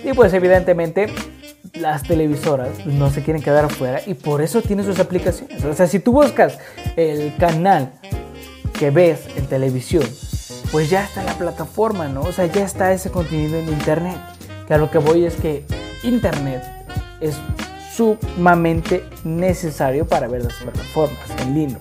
Y 0.04 0.12
pues 0.12 0.32
evidentemente 0.34 1.06
las 1.80 2.02
televisoras 2.02 2.84
no 2.86 3.10
se 3.10 3.22
quieren 3.22 3.42
quedar 3.42 3.64
afuera 3.64 4.00
y 4.06 4.14
por 4.14 4.42
eso 4.42 4.62
tienen 4.62 4.84
sus 4.84 4.98
aplicaciones. 4.98 5.64
O 5.64 5.74
sea, 5.74 5.86
si 5.86 5.98
tú 5.98 6.12
buscas 6.12 6.58
el 6.96 7.34
canal 7.36 7.92
que 8.78 8.90
ves 8.90 9.20
en 9.36 9.46
televisión, 9.46 10.04
pues 10.70 10.90
ya 10.90 11.04
está 11.04 11.22
la 11.22 11.34
plataforma, 11.34 12.08
¿no? 12.08 12.22
O 12.22 12.32
sea, 12.32 12.46
ya 12.46 12.64
está 12.64 12.92
ese 12.92 13.10
contenido 13.10 13.58
en 13.58 13.68
internet. 13.68 14.16
Que 14.66 14.74
a 14.74 14.78
lo 14.78 14.90
que 14.90 14.98
voy 14.98 15.24
es 15.24 15.34
que 15.36 15.64
internet 16.02 16.62
es 17.20 17.36
sumamente 17.94 19.04
necesario 19.24 20.06
para 20.06 20.28
ver 20.28 20.44
las 20.44 20.54
plataformas 20.54 21.30
en 21.42 21.54
línea. 21.54 21.78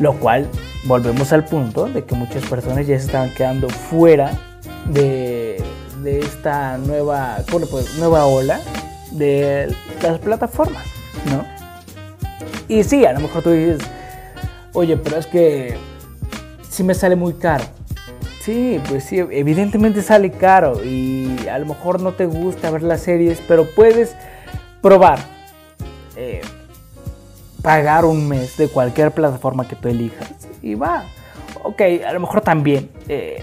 Lo 0.00 0.14
cual, 0.18 0.48
volvemos 0.84 1.32
al 1.32 1.44
punto 1.44 1.86
de 1.86 2.04
que 2.04 2.14
muchas 2.14 2.44
personas 2.46 2.86
ya 2.86 2.98
se 2.98 3.06
estaban 3.06 3.32
quedando 3.32 3.68
fuera 3.68 4.32
de, 4.86 5.62
de 6.02 6.20
esta 6.20 6.78
nueva, 6.78 7.38
pues, 7.70 7.94
nueva 7.96 8.26
ola 8.26 8.60
de 9.14 9.74
las 10.02 10.18
plataformas, 10.18 10.84
¿no? 11.26 11.44
Y 12.68 12.82
sí, 12.84 13.04
a 13.04 13.12
lo 13.12 13.20
mejor 13.20 13.42
tú 13.42 13.50
dices, 13.50 13.80
oye, 14.72 14.96
pero 14.96 15.16
es 15.16 15.26
que 15.26 15.76
sí 16.68 16.82
me 16.82 16.94
sale 16.94 17.16
muy 17.16 17.34
caro. 17.34 17.64
Sí, 18.40 18.80
pues 18.88 19.04
sí, 19.04 19.18
evidentemente 19.18 20.02
sale 20.02 20.30
caro 20.30 20.84
y 20.84 21.48
a 21.48 21.58
lo 21.58 21.66
mejor 21.66 22.00
no 22.00 22.12
te 22.12 22.26
gusta 22.26 22.70
ver 22.70 22.82
las 22.82 23.00
series, 23.00 23.40
pero 23.46 23.66
puedes 23.74 24.14
probar. 24.82 25.18
Eh, 26.16 26.42
pagar 27.64 28.04
un 28.04 28.28
mes 28.28 28.58
de 28.58 28.68
cualquier 28.68 29.10
plataforma 29.10 29.66
que 29.66 29.74
tú 29.74 29.88
elijas 29.88 30.30
y 30.60 30.74
va. 30.74 31.04
Ok, 31.62 31.80
a 32.06 32.12
lo 32.12 32.20
mejor 32.20 32.42
también 32.42 32.90
eh, 33.08 33.42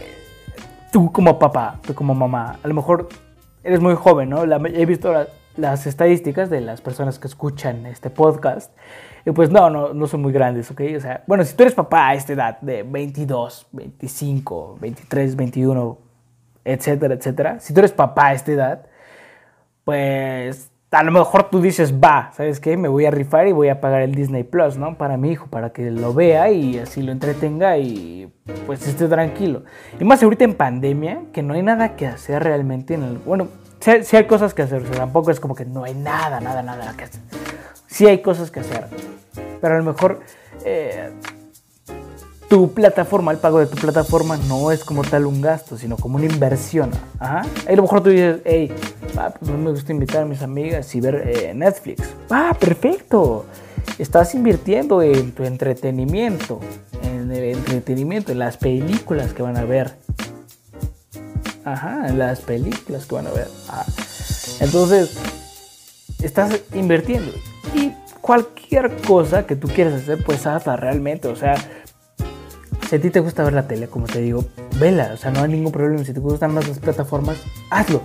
tú 0.92 1.12
como 1.12 1.40
papá, 1.40 1.80
tú 1.82 1.96
como 1.96 2.14
mamá, 2.14 2.60
a 2.62 2.68
lo 2.68 2.76
mejor 2.76 3.10
eres 3.64 3.80
muy 3.80 3.96
joven, 3.96 4.30
¿no? 4.30 4.44
he 4.44 4.86
visto 4.86 5.12
las 5.62 5.86
estadísticas 5.88 6.50
de 6.50 6.60
las 6.60 6.82
personas 6.82 7.20
que 7.20 7.28
escuchan 7.28 7.86
este 7.86 8.10
podcast. 8.10 8.76
Y 9.26 9.32
pues 9.32 9.52
no, 9.52 9.70
no, 9.70 9.94
no 9.94 10.08
son 10.08 10.22
muy 10.22 10.34
grandes, 10.34 10.72
¿ok? 10.72 10.82
O 10.98 11.00
sea, 11.00 11.24
bueno, 11.28 11.44
si 11.44 11.56
tú 11.56 11.64
eres 11.64 11.76
papá 11.76 12.10
a 12.10 12.16
esta 12.16 12.34
edad 12.34 12.60
de 12.60 12.84
22, 12.84 13.68
25, 13.72 14.78
23, 14.82 15.36
21, 15.36 15.98
etcétera, 16.66 17.14
etcétera, 17.14 17.60
si 17.60 17.74
tú 17.74 17.80
eres 17.80 17.92
papá 17.92 18.28
a 18.28 18.34
esta 18.34 18.52
edad, 18.52 18.86
pues 19.84 20.72
a 20.90 21.04
lo 21.04 21.12
mejor 21.12 21.50
tú 21.50 21.62
dices, 21.62 21.94
va, 21.94 22.32
¿sabes 22.34 22.60
qué? 22.60 22.76
Me 22.76 22.88
voy 22.88 23.06
a 23.06 23.12
rifar 23.12 23.48
y 23.48 23.52
voy 23.52 23.70
a 23.70 23.80
pagar 23.80 24.02
el 24.02 24.16
Disney 24.16 24.44
Plus, 24.44 24.78
¿no? 24.78 24.98
Para 24.98 25.18
mi 25.18 25.32
hijo, 25.32 25.48
para 25.48 25.70
que 25.70 25.90
lo 25.92 26.14
vea 26.14 26.50
y 26.52 26.80
así 26.80 27.02
lo 27.02 27.12
entretenga 27.12 27.78
y 27.78 28.34
pues 28.66 28.86
esté 28.88 29.08
tranquilo. 29.08 29.64
Y 30.00 30.04
más 30.04 30.22
ahorita 30.22 30.44
en 30.44 30.56
pandemia, 30.56 31.22
que 31.32 31.44
no 31.44 31.54
hay 31.54 31.62
nada 31.62 31.96
que 31.96 32.08
hacer 32.08 32.44
realmente 32.44 32.96
en 32.96 33.04
el... 33.04 33.18
Bueno, 33.20 33.48
sí, 33.82 34.16
hay 34.16 34.26
cosas 34.26 34.54
que 34.54 34.62
hacer, 34.62 34.82
o 34.82 34.92
tampoco 34.92 35.32
es 35.32 35.40
como 35.40 35.56
que 35.56 35.66
no 35.66 35.84
hay 35.84 35.94
nada, 35.94 36.40
nada, 36.40 36.62
nada 36.62 36.94
que 36.96 37.06
hacer. 37.06 37.22
Sí 37.88 38.08
hay 38.08 38.22
cosas 38.22 38.52
que 38.52 38.62
hacer, 38.62 38.88
pero 39.60 39.76
a 39.76 39.78
lo 39.78 39.84
mejor 39.84 40.22
eh, 40.64 41.12
tu 42.52 42.74
plataforma, 42.74 43.32
el 43.32 43.38
pago 43.38 43.60
de 43.60 43.66
tu 43.66 43.78
plataforma 43.78 44.36
no 44.36 44.72
es 44.72 44.84
como 44.84 45.04
tal 45.04 45.26
un 45.26 45.42
gasto, 45.42 45.78
sino 45.78 45.96
como 45.96 46.18
una 46.18 46.26
inversión. 46.26 46.92
Ajá. 47.18 47.44
a 47.68 47.72
lo 47.74 47.82
mejor 47.82 48.04
tú 48.04 48.10
dices, 48.10 48.42
hey, 48.44 48.74
pues 49.40 49.52
no 49.52 49.58
me 49.58 49.72
gusta 49.72 49.92
invitar 49.94 50.24
a 50.24 50.26
mis 50.26 50.42
amigas 50.42 50.94
y 50.94 51.00
ver 51.00 51.24
eh, 51.28 51.54
Netflix. 51.54 52.04
Ah, 52.30 52.56
perfecto. 52.60 53.46
Estás 53.98 54.36
invirtiendo 54.36 55.02
en 55.02 55.32
tu 55.32 55.44
entretenimiento, 55.44 56.60
en 57.04 57.32
el 57.32 57.56
entretenimiento, 57.56 58.34
en 58.34 58.40
las 58.40 58.58
películas 58.58 59.34
que 59.34 59.44
van 59.44 59.56
a 59.56 59.64
ver, 59.64 59.96
Ajá, 61.64 62.08
en 62.08 62.18
las 62.18 62.42
películas 62.42 63.06
que 63.06 63.16
van 63.16 63.28
a 63.28 63.32
ver. 63.32 63.48
Entonces, 64.60 65.18
estás 66.22 66.60
invirtiendo. 66.74 67.32
Y 67.74 67.94
cualquier 68.22 68.96
cosa 69.02 69.46
que 69.46 69.56
tú 69.56 69.68
quieras 69.68 70.02
hacer, 70.02 70.24
pues 70.24 70.46
hazla 70.48 70.76
realmente. 70.76 71.28
O 71.28 71.36
sea, 71.36 71.56
si 72.90 72.96
a 72.96 73.02
ti 73.02 73.10
te 73.10 73.20
gusta 73.20 73.44
ver 73.44 73.54
la 73.54 73.68
tele, 73.68 73.88
como 73.88 74.06
te 74.06 74.22
digo, 74.22 74.46
vela. 74.80 75.12
O 75.14 75.18
sea, 75.18 75.32
no 75.32 75.42
hay 75.42 75.52
ningún 75.52 75.72
problema. 75.72 76.04
Si 76.04 76.14
te 76.14 76.20
gustan 76.20 76.54
más 76.54 76.68
las 76.68 76.80
plataformas, 76.80 77.38
hazlo. 77.70 78.02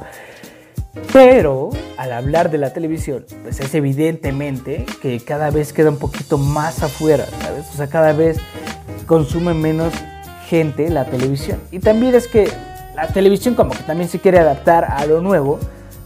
Pero 1.12 1.70
al 1.98 2.12
hablar 2.12 2.50
de 2.50 2.58
la 2.58 2.72
televisión, 2.72 3.24
pues 3.42 3.60
es 3.60 3.74
evidentemente 3.74 4.86
que 5.02 5.20
cada 5.20 5.50
vez 5.50 5.72
queda 5.72 5.90
un 5.90 5.98
poquito 5.98 6.38
más 6.38 6.82
afuera, 6.82 7.26
¿sabes? 7.42 7.66
O 7.72 7.76
sea, 7.76 7.86
cada 7.86 8.12
vez 8.12 8.38
consume 9.06 9.54
menos 9.54 9.92
gente 10.46 10.88
la 10.90 11.04
televisión. 11.04 11.60
Y 11.70 11.80
también 11.80 12.14
es 12.14 12.28
que 12.28 12.50
la 12.96 13.06
televisión 13.08 13.54
como 13.54 13.72
que 13.72 13.82
también 13.82 14.08
se 14.08 14.18
quiere 14.18 14.38
adaptar 14.38 14.84
a 14.84 15.04
lo 15.04 15.20
nuevo, 15.20 15.60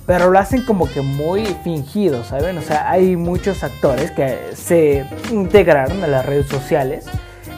pero 0.07 0.29
lo 0.29 0.39
hacen 0.41 0.65
como 0.65 0.91
que 0.91 1.03
muy 1.03 1.47
fingido, 1.63 2.25
¿saben? 2.25 2.59
O 2.59 2.63
sea, 2.63 2.91
hay 2.91 3.17
muchos 3.17 3.63
actores 3.63 4.11
que 4.11 4.39
se 4.55 5.07
integraron 5.31 6.03
a 6.03 6.09
las 6.09 6.27
redes 6.27 6.49
sociales, 6.49 7.07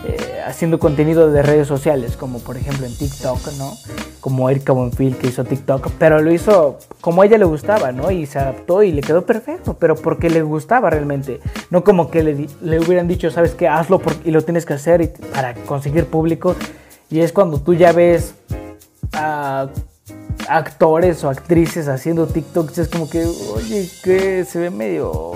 eh, 0.07 0.43
haciendo 0.47 0.79
contenido 0.79 1.33
de 1.33 1.43
redes 1.43 1.67
sociales, 1.67 2.15
como 2.19 2.41
por 2.41 2.59
ejemplo 2.59 2.85
en 2.85 2.95
TikTok, 2.95 3.53
¿no? 3.57 3.73
Como 4.21 4.51
Erika 4.51 4.75
Bonfil 4.75 5.17
que 5.17 5.29
hizo 5.29 5.45
TikTok, 5.45 5.93
pero 5.99 6.21
lo 6.21 6.31
hizo 6.31 6.79
como 7.01 7.23
a 7.23 7.27
ella 7.27 7.39
le 7.39 7.47
gustaba, 7.47 7.91
¿no? 7.91 8.11
Y 8.11 8.27
se 8.27 8.39
adaptó 8.39 8.83
y 8.83 8.93
le 8.93 9.01
quedó 9.01 9.25
perfecto, 9.25 9.79
pero 9.81 9.95
porque 9.95 10.29
le 10.29 10.43
gustaba 10.43 10.91
realmente, 10.91 11.41
no 11.71 11.83
como 11.83 12.11
que 12.11 12.23
le, 12.23 12.49
le 12.61 12.81
hubieran 12.81 13.09
dicho, 13.09 13.31
¿sabes 13.31 13.55
qué? 13.55 13.67
Hazlo 13.67 14.03
y 14.25 14.31
lo 14.31 14.43
tienes 14.43 14.67
que 14.67 14.75
hacer 14.75 15.15
para 15.33 15.55
conseguir 15.55 16.05
público. 16.05 16.55
Y 17.09 17.21
es 17.21 17.33
cuando 17.33 17.59
tú 17.59 17.75
ya 17.75 17.93
ves 17.93 18.35
a 19.13 19.69
actores 20.49 21.23
o 21.25 21.31
actrices 21.31 21.89
haciendo 21.89 22.27
TikToks, 22.27 22.79
es 22.79 22.89
como 22.89 23.09
que, 23.09 23.25
oye, 23.25 23.89
que 24.03 24.45
se 24.45 24.59
ve 24.59 24.71
medio. 24.71 25.33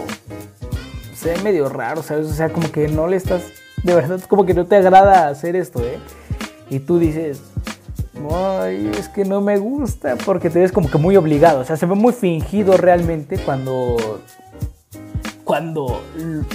Se 1.14 1.32
ve 1.32 1.42
medio 1.42 1.68
raro, 1.68 2.02
¿sabes? 2.02 2.26
O 2.26 2.34
sea, 2.34 2.50
como 2.50 2.70
que 2.70 2.88
no 2.88 3.06
le 3.06 3.16
estás. 3.16 3.42
De 3.82 3.94
verdad, 3.94 4.20
como 4.28 4.44
que 4.44 4.54
no 4.54 4.66
te 4.66 4.76
agrada 4.76 5.28
hacer 5.28 5.56
esto, 5.56 5.80
¿eh? 5.80 5.98
Y 6.68 6.80
tú 6.80 6.98
dices, 6.98 7.40
ay, 8.30 8.90
es 8.98 9.08
que 9.08 9.24
no 9.24 9.40
me 9.40 9.58
gusta, 9.58 10.16
porque 10.24 10.50
te 10.50 10.58
ves 10.58 10.72
como 10.72 10.90
que 10.90 10.98
muy 10.98 11.16
obligado. 11.16 11.60
O 11.60 11.64
sea, 11.64 11.76
se 11.76 11.86
ve 11.86 11.94
muy 11.94 12.12
fingido 12.12 12.76
realmente 12.76 13.38
cuando. 13.38 14.20
Cuando 15.46 16.02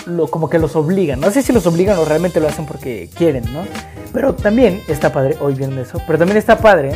lo, 0.05 0.27
como 0.27 0.49
que 0.49 0.59
los 0.59 0.75
obligan. 0.75 1.21
No 1.21 1.31
sé 1.31 1.41
si 1.41 1.53
los 1.53 1.65
obligan 1.65 1.97
o 1.97 2.03
realmente 2.03 2.41
lo 2.41 2.49
hacen 2.49 2.65
porque 2.65 3.09
quieren, 3.15 3.45
¿no? 3.53 3.63
Pero 4.11 4.35
también 4.35 4.81
está 4.89 5.13
padre, 5.13 5.37
hoy 5.39 5.53
viendo 5.53 5.81
eso, 5.81 6.01
pero 6.05 6.19
también 6.19 6.37
está 6.37 6.57
padre 6.57 6.91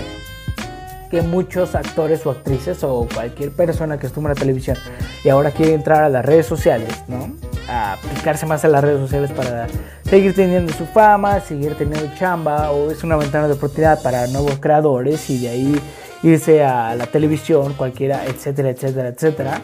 que 1.10 1.22
muchos 1.22 1.74
actores 1.74 2.26
o 2.26 2.32
actrices 2.32 2.84
o 2.84 3.08
cualquier 3.14 3.52
persona 3.52 3.98
que 3.98 4.08
estuvo 4.08 4.26
en 4.26 4.34
la 4.34 4.36
televisión 4.36 4.76
y 5.24 5.30
ahora 5.30 5.52
quiere 5.52 5.74
entrar 5.74 6.04
a 6.04 6.10
las 6.10 6.26
redes 6.26 6.46
sociales, 6.46 6.90
¿no? 7.08 7.32
A 7.70 7.94
aplicarse 7.94 8.46
más 8.46 8.66
a 8.66 8.68
las 8.68 8.84
redes 8.84 9.00
sociales 9.00 9.32
para 9.32 9.68
seguir 10.04 10.36
teniendo 10.36 10.74
su 10.74 10.86
fama, 10.86 11.40
seguir 11.40 11.76
teniendo 11.76 12.14
chamba 12.16 12.72
o 12.72 12.92
es 12.92 13.06
una 13.06 13.16
ventana 13.16 13.48
de 13.48 13.54
oportunidad 13.54 14.04
para 14.04 14.28
nuevos 14.28 14.60
creadores 14.60 15.30
y 15.30 15.38
de 15.38 15.48
ahí 15.48 15.82
irse 16.24 16.62
a 16.62 16.94
la 16.96 17.08
televisión, 17.08 17.74
cualquiera, 17.76 18.26
etcétera, 18.26 18.72
etcétera, 18.72 19.08
etcétera. 19.08 19.62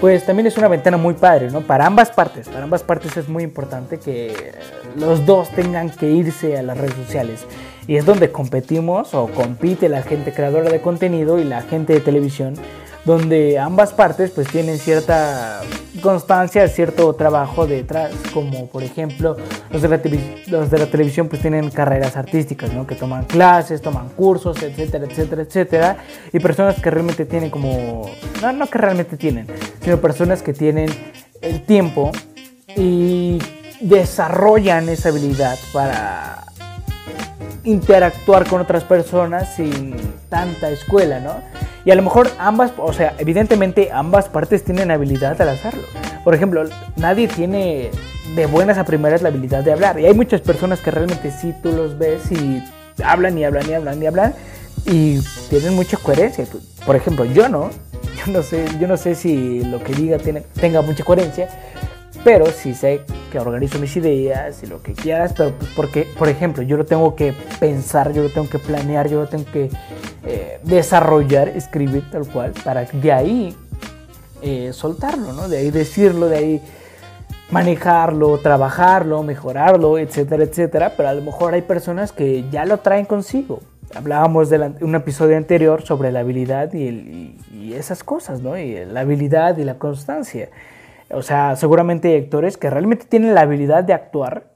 Pues 0.00 0.26
también 0.26 0.46
es 0.46 0.56
una 0.56 0.68
ventana 0.68 0.96
muy 0.96 1.14
padre, 1.14 1.50
¿no? 1.50 1.60
Para 1.60 1.86
ambas 1.86 2.10
partes, 2.10 2.48
para 2.48 2.64
ambas 2.64 2.82
partes 2.82 3.16
es 3.16 3.28
muy 3.28 3.44
importante 3.44 3.98
que 3.98 4.52
los 4.96 5.24
dos 5.26 5.48
tengan 5.50 5.90
que 5.90 6.10
irse 6.10 6.58
a 6.58 6.62
las 6.62 6.76
redes 6.76 6.94
sociales 6.94 7.46
y 7.86 7.96
es 7.96 8.04
donde 8.04 8.30
competimos 8.30 9.14
o 9.14 9.28
compite 9.28 9.88
la 9.88 10.02
gente 10.02 10.32
creadora 10.32 10.70
de 10.70 10.80
contenido 10.80 11.38
y 11.38 11.44
la 11.44 11.62
gente 11.62 11.92
de 11.92 12.00
televisión 12.00 12.54
donde 13.04 13.58
ambas 13.58 13.92
partes 13.92 14.30
pues 14.30 14.48
tienen 14.48 14.78
cierta 14.78 15.60
constancia, 16.00 16.66
cierto 16.68 17.12
trabajo 17.14 17.66
detrás, 17.66 18.12
como 18.32 18.66
por 18.68 18.82
ejemplo 18.82 19.36
los 19.70 19.82
de 19.82 19.88
la, 19.88 20.00
los 20.46 20.70
de 20.70 20.78
la 20.78 20.86
televisión 20.86 21.28
pues 21.28 21.42
tienen 21.42 21.70
carreras 21.70 22.16
artísticas, 22.16 22.72
¿no? 22.72 22.86
que 22.86 22.94
toman 22.94 23.24
clases, 23.24 23.82
toman 23.82 24.08
cursos, 24.10 24.62
etcétera, 24.62 25.06
etcétera, 25.06 25.42
etcétera, 25.42 25.96
y 26.32 26.38
personas 26.38 26.80
que 26.80 26.90
realmente 26.90 27.24
tienen 27.24 27.50
como, 27.50 28.08
no, 28.40 28.52
no 28.52 28.66
que 28.66 28.78
realmente 28.78 29.16
tienen, 29.16 29.46
sino 29.82 29.98
personas 29.98 30.42
que 30.42 30.52
tienen 30.52 30.88
el 31.40 31.62
tiempo 31.62 32.12
y 32.76 33.38
desarrollan 33.80 34.88
esa 34.88 35.08
habilidad 35.08 35.58
para 35.72 36.41
interactuar 37.64 38.46
con 38.46 38.60
otras 38.60 38.84
personas 38.84 39.54
sin 39.54 39.96
tanta 40.28 40.70
escuela, 40.70 41.20
¿no? 41.20 41.36
Y 41.84 41.90
a 41.90 41.94
lo 41.94 42.02
mejor 42.02 42.30
ambas, 42.38 42.72
o 42.76 42.92
sea, 42.92 43.14
evidentemente 43.18 43.90
ambas 43.92 44.28
partes 44.28 44.64
tienen 44.64 44.90
habilidad 44.90 45.40
al 45.40 45.48
hacerlo. 45.48 45.82
Por 46.24 46.34
ejemplo, 46.34 46.64
nadie 46.96 47.28
tiene 47.28 47.90
de 48.36 48.46
buenas 48.46 48.78
a 48.78 48.84
primeras 48.84 49.22
la 49.22 49.28
habilidad 49.28 49.64
de 49.64 49.72
hablar. 49.72 49.98
Y 49.98 50.06
hay 50.06 50.14
muchas 50.14 50.40
personas 50.40 50.80
que 50.80 50.90
realmente 50.90 51.30
sí 51.30 51.54
tú 51.62 51.72
los 51.72 51.98
ves 51.98 52.30
y 52.30 52.62
hablan 53.02 53.36
y 53.38 53.44
hablan 53.44 53.68
y 53.68 53.74
hablan 53.74 54.02
y 54.02 54.06
hablan 54.06 54.34
y 54.86 55.20
tienen 55.50 55.74
mucha 55.74 55.96
coherencia. 55.96 56.46
Por 56.84 56.96
ejemplo, 56.96 57.24
yo 57.24 57.48
no. 57.48 57.70
Yo 58.24 58.32
no 58.32 58.42
sé, 58.42 58.66
yo 58.78 58.86
no 58.86 58.96
sé 58.96 59.14
si 59.14 59.64
lo 59.64 59.82
que 59.82 59.94
diga 59.94 60.18
tiene, 60.18 60.42
tenga 60.60 60.80
mucha 60.82 61.02
coherencia, 61.02 61.48
pero 62.24 62.46
sí 62.46 62.74
sé 62.74 63.02
que 63.30 63.38
organizo 63.38 63.78
mis 63.78 63.96
ideas 63.96 64.62
y 64.62 64.66
lo 64.66 64.82
que 64.82 64.92
quieras, 64.92 65.32
pero 65.36 65.52
pues, 65.52 65.70
porque, 65.74 66.06
por 66.18 66.28
ejemplo, 66.28 66.62
yo 66.62 66.76
lo 66.76 66.84
tengo 66.84 67.16
que 67.16 67.34
pensar, 67.58 68.12
yo 68.12 68.22
lo 68.22 68.28
tengo 68.28 68.48
que 68.48 68.58
planear, 68.58 69.08
yo 69.08 69.22
lo 69.22 69.28
tengo 69.28 69.44
que 69.52 69.70
eh, 70.24 70.60
desarrollar, 70.62 71.48
escribir 71.48 72.10
tal 72.10 72.26
cual, 72.28 72.52
para 72.64 72.84
de 72.84 73.12
ahí 73.12 73.56
eh, 74.42 74.72
soltarlo, 74.72 75.32
¿no? 75.32 75.48
De 75.48 75.58
ahí 75.58 75.70
decirlo, 75.70 76.28
de 76.28 76.36
ahí 76.36 76.62
manejarlo, 77.50 78.38
trabajarlo, 78.38 79.22
mejorarlo, 79.22 79.98
etcétera, 79.98 80.44
etcétera, 80.44 80.92
pero 80.96 81.08
a 81.08 81.14
lo 81.14 81.22
mejor 81.22 81.54
hay 81.54 81.62
personas 81.62 82.12
que 82.12 82.44
ya 82.50 82.64
lo 82.64 82.78
traen 82.78 83.04
consigo. 83.04 83.60
Hablábamos 83.94 84.48
de 84.48 84.72
un 84.80 84.94
episodio 84.94 85.36
anterior 85.36 85.82
sobre 85.82 86.12
la 86.12 86.20
habilidad 86.20 86.72
y, 86.72 87.36
y 87.52 87.74
esas 87.74 88.02
cosas, 88.02 88.40
¿no? 88.40 88.56
Y 88.56 88.84
la 88.86 89.00
habilidad 89.00 89.58
y 89.58 89.64
la 89.64 89.74
constancia. 89.74 90.48
O 91.12 91.22
sea, 91.22 91.56
seguramente 91.56 92.08
hay 92.08 92.22
actores 92.22 92.56
que 92.56 92.70
realmente 92.70 93.06
tienen 93.06 93.34
la 93.34 93.42
habilidad 93.42 93.84
de 93.84 93.92
actuar 93.92 94.52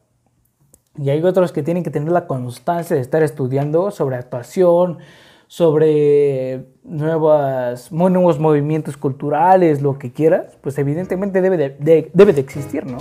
y 0.99 1.11
hay 1.11 1.23
otros 1.23 1.53
que 1.53 1.63
tienen 1.63 1.83
que 1.83 1.91
tener 1.91 2.11
la 2.11 2.27
constancia 2.27 2.97
de 2.97 3.03
estar 3.03 3.23
estudiando 3.23 3.91
sobre 3.91 4.17
actuación, 4.17 4.99
sobre 5.47 6.67
nuevas, 6.83 7.93
nuevos 7.93 8.39
movimientos 8.41 8.97
culturales, 8.97 9.83
lo 9.83 9.99
que 9.99 10.13
quieras, 10.13 10.57
pues 10.61 10.79
evidentemente 10.79 11.41
debe 11.41 11.57
de, 11.57 12.11
debe 12.13 12.33
de 12.33 12.41
existir, 12.41 12.87
¿no? 12.87 12.99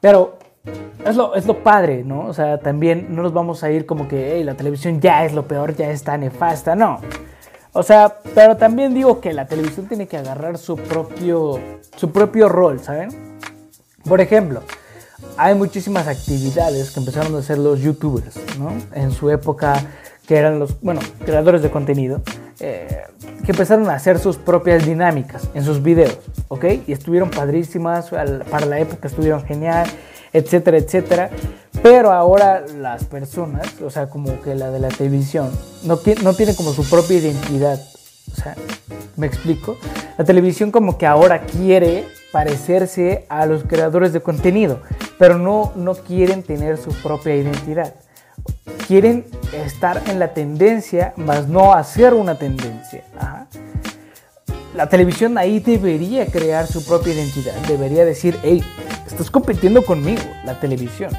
Pero 0.00 0.38
es 1.04 1.16
lo, 1.16 1.34
es 1.34 1.46
lo 1.46 1.62
padre, 1.62 2.02
¿no? 2.04 2.26
O 2.26 2.32
sea, 2.32 2.58
también 2.58 3.14
no 3.14 3.22
nos 3.22 3.32
vamos 3.32 3.62
a 3.62 3.70
ir 3.70 3.86
como 3.86 4.08
que 4.08 4.42
la 4.44 4.54
televisión 4.54 5.00
ya 5.00 5.24
es 5.24 5.32
lo 5.32 5.46
peor, 5.46 5.74
ya 5.76 5.90
está 5.90 6.16
nefasta, 6.16 6.74
no. 6.74 7.00
O 7.78 7.84
sea, 7.84 8.12
pero 8.34 8.56
también 8.56 8.92
digo 8.92 9.20
que 9.20 9.32
la 9.32 9.46
televisión 9.46 9.86
tiene 9.86 10.08
que 10.08 10.16
agarrar 10.16 10.58
su 10.58 10.74
propio, 10.76 11.60
su 11.96 12.10
propio 12.10 12.48
rol, 12.48 12.80
¿saben? 12.80 13.10
Por 14.02 14.20
ejemplo, 14.20 14.62
hay 15.36 15.54
muchísimas 15.54 16.08
actividades 16.08 16.90
que 16.90 16.98
empezaron 16.98 17.36
a 17.36 17.38
hacer 17.38 17.56
los 17.56 17.78
youtubers, 17.78 18.34
¿no? 18.58 18.72
En 18.94 19.12
su 19.12 19.30
época, 19.30 19.80
que 20.26 20.34
eran 20.34 20.58
los, 20.58 20.80
bueno, 20.80 21.00
creadores 21.24 21.62
de 21.62 21.70
contenido, 21.70 22.20
eh, 22.58 23.02
que 23.44 23.52
empezaron 23.52 23.88
a 23.90 23.94
hacer 23.94 24.18
sus 24.18 24.38
propias 24.38 24.84
dinámicas 24.84 25.48
en 25.54 25.62
sus 25.62 25.80
videos, 25.80 26.18
¿ok? 26.48 26.64
Y 26.88 26.92
estuvieron 26.92 27.30
padrísimas, 27.30 28.10
para 28.10 28.66
la 28.66 28.80
época 28.80 29.06
estuvieron 29.06 29.44
genial, 29.44 29.86
etcétera, 30.32 30.78
etcétera. 30.78 31.30
Pero 31.82 32.12
ahora 32.12 32.64
las 32.66 33.04
personas, 33.04 33.80
o 33.80 33.90
sea, 33.90 34.08
como 34.08 34.40
que 34.42 34.54
la 34.54 34.70
de 34.70 34.80
la 34.80 34.88
televisión, 34.88 35.50
no, 35.84 36.00
no 36.22 36.34
tiene 36.34 36.56
como 36.56 36.72
su 36.72 36.88
propia 36.88 37.18
identidad. 37.18 37.80
O 38.32 38.34
sea, 38.34 38.56
¿me 39.16 39.26
explico? 39.26 39.76
La 40.16 40.24
televisión 40.24 40.70
como 40.70 40.98
que 40.98 41.06
ahora 41.06 41.42
quiere 41.42 42.06
parecerse 42.32 43.26
a 43.28 43.46
los 43.46 43.64
creadores 43.64 44.12
de 44.12 44.20
contenido, 44.20 44.80
pero 45.18 45.38
no, 45.38 45.72
no 45.76 45.94
quieren 45.94 46.42
tener 46.42 46.76
su 46.78 46.90
propia 46.90 47.34
identidad. 47.34 47.94
Quieren 48.86 49.26
estar 49.52 50.02
en 50.08 50.18
la 50.18 50.34
tendencia, 50.34 51.12
más 51.16 51.48
no 51.48 51.74
hacer 51.74 52.14
una 52.14 52.38
tendencia. 52.38 53.04
La 54.74 54.88
televisión 54.88 55.38
ahí 55.38 55.60
debería 55.60 56.26
crear 56.26 56.66
su 56.66 56.84
propia 56.84 57.14
identidad, 57.14 57.54
debería 57.66 58.04
decir, 58.04 58.38
hey, 58.42 58.62
estás 59.18 59.32
compitiendo 59.32 59.84
conmigo, 59.84 60.22
la 60.44 60.60
televisión. 60.60 61.10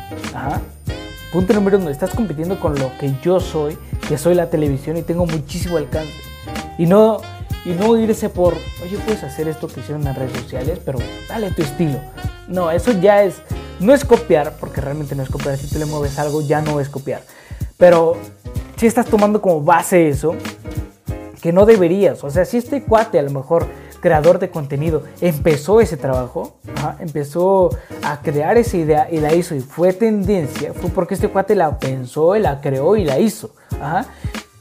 Punto 1.33 1.53
número 1.53 1.79
uno, 1.79 1.89
estás 1.89 2.11
compitiendo 2.11 2.57
con 2.57 2.79
lo 2.79 2.97
que 2.97 3.13
yo 3.21 3.41
soy, 3.41 3.77
que 4.07 4.17
soy 4.17 4.35
la 4.35 4.49
televisión 4.49 4.95
y 4.95 5.01
tengo 5.01 5.25
muchísimo 5.25 5.75
alcance. 5.75 6.13
Y 6.77 6.85
no, 6.85 7.19
y 7.65 7.71
no 7.71 7.97
irse 7.97 8.29
por, 8.29 8.53
oye, 8.81 8.97
puedes 9.05 9.21
hacer 9.25 9.49
esto 9.49 9.67
que 9.67 9.81
hicieron 9.81 10.07
en 10.07 10.15
redes 10.15 10.31
sociales, 10.31 10.79
pero 10.85 10.97
dale 11.27 11.51
tu 11.51 11.61
estilo. 11.61 11.99
No, 12.47 12.71
eso 12.71 12.93
ya 12.93 13.21
es, 13.23 13.41
no 13.81 13.93
es 13.93 14.05
copiar, 14.05 14.55
porque 14.61 14.79
realmente 14.79 15.13
no 15.13 15.21
es 15.21 15.29
copiar. 15.29 15.57
Si 15.57 15.67
tú 15.67 15.77
le 15.77 15.85
mueves 15.85 16.17
algo, 16.19 16.41
ya 16.41 16.61
no 16.61 16.79
es 16.79 16.87
copiar. 16.87 17.21
Pero 17.75 18.15
si 18.77 18.87
estás 18.87 19.07
tomando 19.07 19.41
como 19.41 19.61
base 19.61 20.07
eso, 20.07 20.35
que 21.41 21.51
no 21.51 21.65
deberías. 21.65 22.23
O 22.23 22.29
sea, 22.29 22.45
si 22.45 22.55
este 22.55 22.81
cuate 22.81 23.19
a 23.19 23.23
lo 23.23 23.31
mejor 23.31 23.67
creador 23.99 24.39
de 24.39 24.49
contenido 24.49 25.03
empezó 25.21 25.81
ese 25.81 25.97
trabajo, 25.97 26.57
empezó 26.99 27.69
a 28.03 28.21
crear 28.21 28.57
esa 28.57 28.77
idea 28.77 29.07
y 29.11 29.19
la 29.19 29.33
hizo 29.33 29.55
y 29.55 29.59
fue 29.59 29.93
tendencia, 29.93 30.73
fue 30.73 30.89
porque 30.89 31.13
este 31.13 31.29
cuate 31.29 31.55
la 31.55 31.77
pensó 31.79 32.35
y 32.35 32.39
la 32.39 32.61
creó 32.61 32.95
y 32.95 33.05
la 33.05 33.19
hizo. 33.19 33.51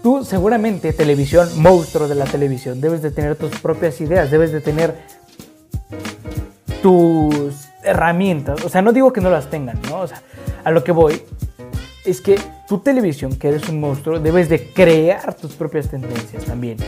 Tú 0.03 0.25
seguramente, 0.25 0.93
televisión, 0.93 1.49
monstruo 1.57 2.07
de 2.07 2.15
la 2.15 2.25
televisión, 2.25 2.81
debes 2.81 3.03
de 3.03 3.11
tener 3.11 3.37
tus 3.37 3.59
propias 3.59 4.01
ideas, 4.01 4.31
debes 4.31 4.53
de 4.53 4.61
tener 4.61 4.95
tus 6.83 7.69
herramientas. 7.83 8.65
O 8.65 8.69
sea, 8.69 8.81
no 8.81 8.93
digo 8.93 9.13
que 9.13 9.21
no 9.21 9.31
las 9.31 9.51
tengan, 9.51 9.81
¿no? 9.89 10.01
O 10.01 10.07
sea, 10.07 10.23
a 10.63 10.71
lo 10.71 10.85
que 10.85 10.93
voy 10.93 11.23
es 12.05 12.21
que 12.21 12.39
tu 12.69 12.79
televisión, 12.79 13.35
que 13.37 13.49
eres 13.49 13.69
un 13.69 13.81
monstruo, 13.81 14.21
debes 14.21 14.49
de 14.49 14.73
crear 14.73 15.35
tus 15.35 15.55
propias 15.55 15.89
tendencias 15.89 16.45
también 16.45 16.79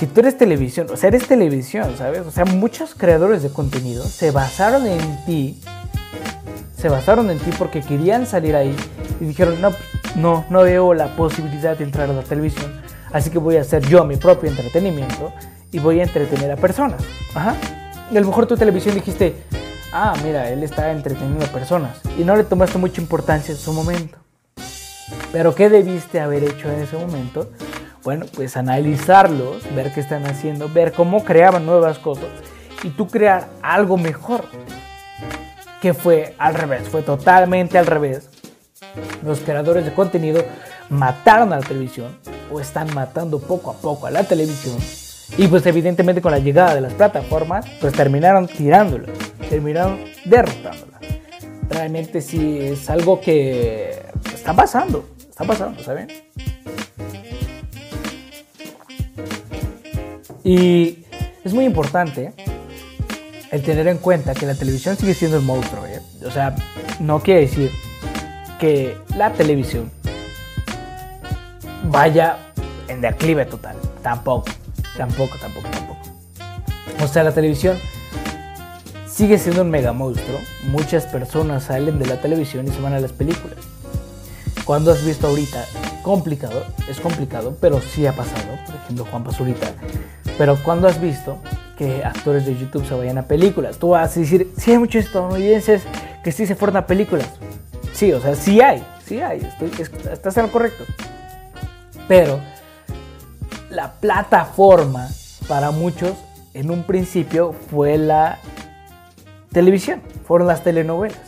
si 0.00 0.06
tú 0.06 0.20
eres 0.20 0.38
televisión, 0.38 0.86
o 0.90 0.96
sea, 0.96 1.08
eres 1.08 1.28
televisión, 1.28 1.94
¿sabes? 1.98 2.20
O 2.20 2.30
sea, 2.30 2.46
muchos 2.46 2.94
creadores 2.94 3.42
de 3.42 3.50
contenido 3.50 4.02
se 4.02 4.30
basaron 4.30 4.86
en 4.86 5.24
ti, 5.26 5.60
se 6.74 6.88
basaron 6.88 7.30
en 7.30 7.38
ti 7.38 7.50
porque 7.58 7.82
querían 7.82 8.24
salir 8.24 8.56
ahí 8.56 8.74
y 9.20 9.26
dijeron, 9.26 9.60
no, 9.60 9.72
no, 10.16 10.46
no 10.48 10.62
veo 10.62 10.94
la 10.94 11.14
posibilidad 11.16 11.76
de 11.76 11.84
entrar 11.84 12.08
a 12.08 12.14
la 12.14 12.22
televisión, 12.22 12.80
así 13.12 13.28
que 13.28 13.36
voy 13.36 13.58
a 13.58 13.60
hacer 13.60 13.86
yo 13.88 14.02
mi 14.06 14.16
propio 14.16 14.48
entretenimiento 14.48 15.34
y 15.70 15.80
voy 15.80 16.00
a 16.00 16.04
entretener 16.04 16.50
a 16.50 16.56
personas. 16.56 17.02
Ajá. 17.34 17.54
Y 18.10 18.16
a 18.16 18.20
lo 18.22 18.26
mejor 18.26 18.46
tu 18.46 18.56
televisión 18.56 18.94
dijiste, 18.94 19.36
ah, 19.92 20.14
mira, 20.24 20.48
él 20.48 20.62
está 20.62 20.92
entreteniendo 20.92 21.44
a 21.44 21.48
personas 21.48 21.98
y 22.18 22.24
no 22.24 22.36
le 22.36 22.44
tomaste 22.44 22.78
mucha 22.78 23.02
importancia 23.02 23.52
en 23.52 23.58
su 23.58 23.74
momento. 23.74 24.16
Pero 25.30 25.54
¿qué 25.54 25.68
debiste 25.68 26.20
haber 26.20 26.42
hecho 26.44 26.72
en 26.72 26.80
ese 26.80 26.96
momento? 26.96 27.50
Bueno, 28.02 28.26
pues 28.34 28.56
analizarlos, 28.56 29.62
ver 29.74 29.92
qué 29.92 30.00
están 30.00 30.24
haciendo, 30.26 30.68
ver 30.68 30.92
cómo 30.92 31.24
creaban 31.24 31.66
nuevas 31.66 31.98
cosas 31.98 32.28
y 32.82 32.90
tú 32.90 33.08
crear 33.08 33.48
algo 33.62 33.96
mejor. 33.96 34.44
Que 35.82 35.94
fue 35.94 36.34
al 36.38 36.54
revés, 36.54 36.88
fue 36.88 37.02
totalmente 37.02 37.78
al 37.78 37.86
revés. 37.86 38.28
Los 39.24 39.40
creadores 39.40 39.84
de 39.84 39.92
contenido 39.92 40.44
mataron 40.88 41.52
a 41.52 41.60
la 41.60 41.66
televisión 41.66 42.18
o 42.50 42.60
están 42.60 42.92
matando 42.94 43.38
poco 43.38 43.70
a 43.70 43.74
poco 43.74 44.06
a 44.06 44.10
la 44.10 44.24
televisión. 44.24 44.76
Y 45.38 45.46
pues 45.48 45.64
evidentemente 45.66 46.20
con 46.20 46.32
la 46.32 46.38
llegada 46.38 46.74
de 46.74 46.80
las 46.80 46.94
plataformas, 46.94 47.64
pues 47.80 47.92
terminaron 47.92 48.46
tirándola, 48.46 49.08
terminaron 49.48 50.00
derrotándola. 50.24 50.98
Realmente 51.68 52.20
sí 52.20 52.58
es 52.60 52.90
algo 52.90 53.20
que 53.20 54.02
está 54.34 54.54
pasando, 54.54 55.08
está 55.18 55.44
pasando, 55.44 55.82
¿saben? 55.82 56.08
Y 60.42 61.04
es 61.44 61.52
muy 61.52 61.64
importante 61.64 62.32
el 63.50 63.62
tener 63.62 63.88
en 63.88 63.98
cuenta 63.98 64.34
que 64.34 64.46
la 64.46 64.54
televisión 64.54 64.96
sigue 64.96 65.14
siendo 65.14 65.36
el 65.36 65.42
monstruo. 65.42 65.86
¿eh? 65.86 66.00
O 66.24 66.30
sea, 66.30 66.54
no 67.00 67.20
quiere 67.20 67.40
decir 67.40 67.70
que 68.58 68.96
la 69.16 69.32
televisión 69.32 69.90
vaya 71.84 72.38
en 72.88 73.00
declive 73.00 73.46
total. 73.46 73.76
Tampoco, 74.02 74.46
tampoco, 74.96 75.36
tampoco, 75.38 75.68
tampoco. 75.68 76.00
O 77.02 77.08
sea, 77.08 77.22
la 77.22 77.32
televisión 77.32 77.78
sigue 79.06 79.38
siendo 79.38 79.62
un 79.62 79.70
mega 79.70 79.92
monstruo. 79.92 80.38
Muchas 80.64 81.06
personas 81.06 81.64
salen 81.64 81.98
de 81.98 82.06
la 82.06 82.20
televisión 82.20 82.66
y 82.66 82.70
se 82.70 82.80
van 82.80 82.92
a 82.92 83.00
las 83.00 83.12
películas. 83.12 83.58
Cuando 84.64 84.92
has 84.92 85.04
visto 85.04 85.26
ahorita, 85.26 85.64
complicado, 86.02 86.64
es 86.88 87.00
complicado, 87.00 87.56
pero 87.60 87.80
sí 87.80 88.06
ha 88.06 88.14
pasado. 88.14 88.56
Por 88.66 88.74
ejemplo, 88.76 89.06
Juan 89.10 89.24
Pazurita. 89.24 89.72
Pero 90.40 90.56
cuando 90.56 90.88
has 90.88 90.98
visto 90.98 91.36
que 91.76 92.02
actores 92.02 92.46
de 92.46 92.56
YouTube 92.56 92.86
se 92.86 92.94
vayan 92.94 93.18
a 93.18 93.24
películas, 93.24 93.76
tú 93.76 93.90
vas 93.90 94.16
a 94.16 94.20
decir, 94.20 94.50
sí 94.56 94.70
hay 94.70 94.78
muchos 94.78 95.04
estadounidenses 95.04 95.82
que 96.24 96.32
sí 96.32 96.46
se 96.46 96.54
fueron 96.54 96.78
a 96.78 96.86
películas. 96.86 97.28
Sí, 97.92 98.10
o 98.14 98.22
sea, 98.22 98.34
sí 98.34 98.58
hay, 98.62 98.82
sí 99.04 99.20
hay, 99.20 99.40
estoy, 99.40 99.70
estás 100.10 100.38
en 100.38 100.44
lo 100.44 100.50
correcto. 100.50 100.84
Pero 102.08 102.40
la 103.68 103.92
plataforma 104.00 105.08
para 105.46 105.72
muchos 105.72 106.14
en 106.54 106.70
un 106.70 106.84
principio 106.84 107.52
fue 107.52 107.98
la 107.98 108.38
televisión, 109.52 110.00
fueron 110.24 110.48
las 110.48 110.64
telenovelas. 110.64 111.20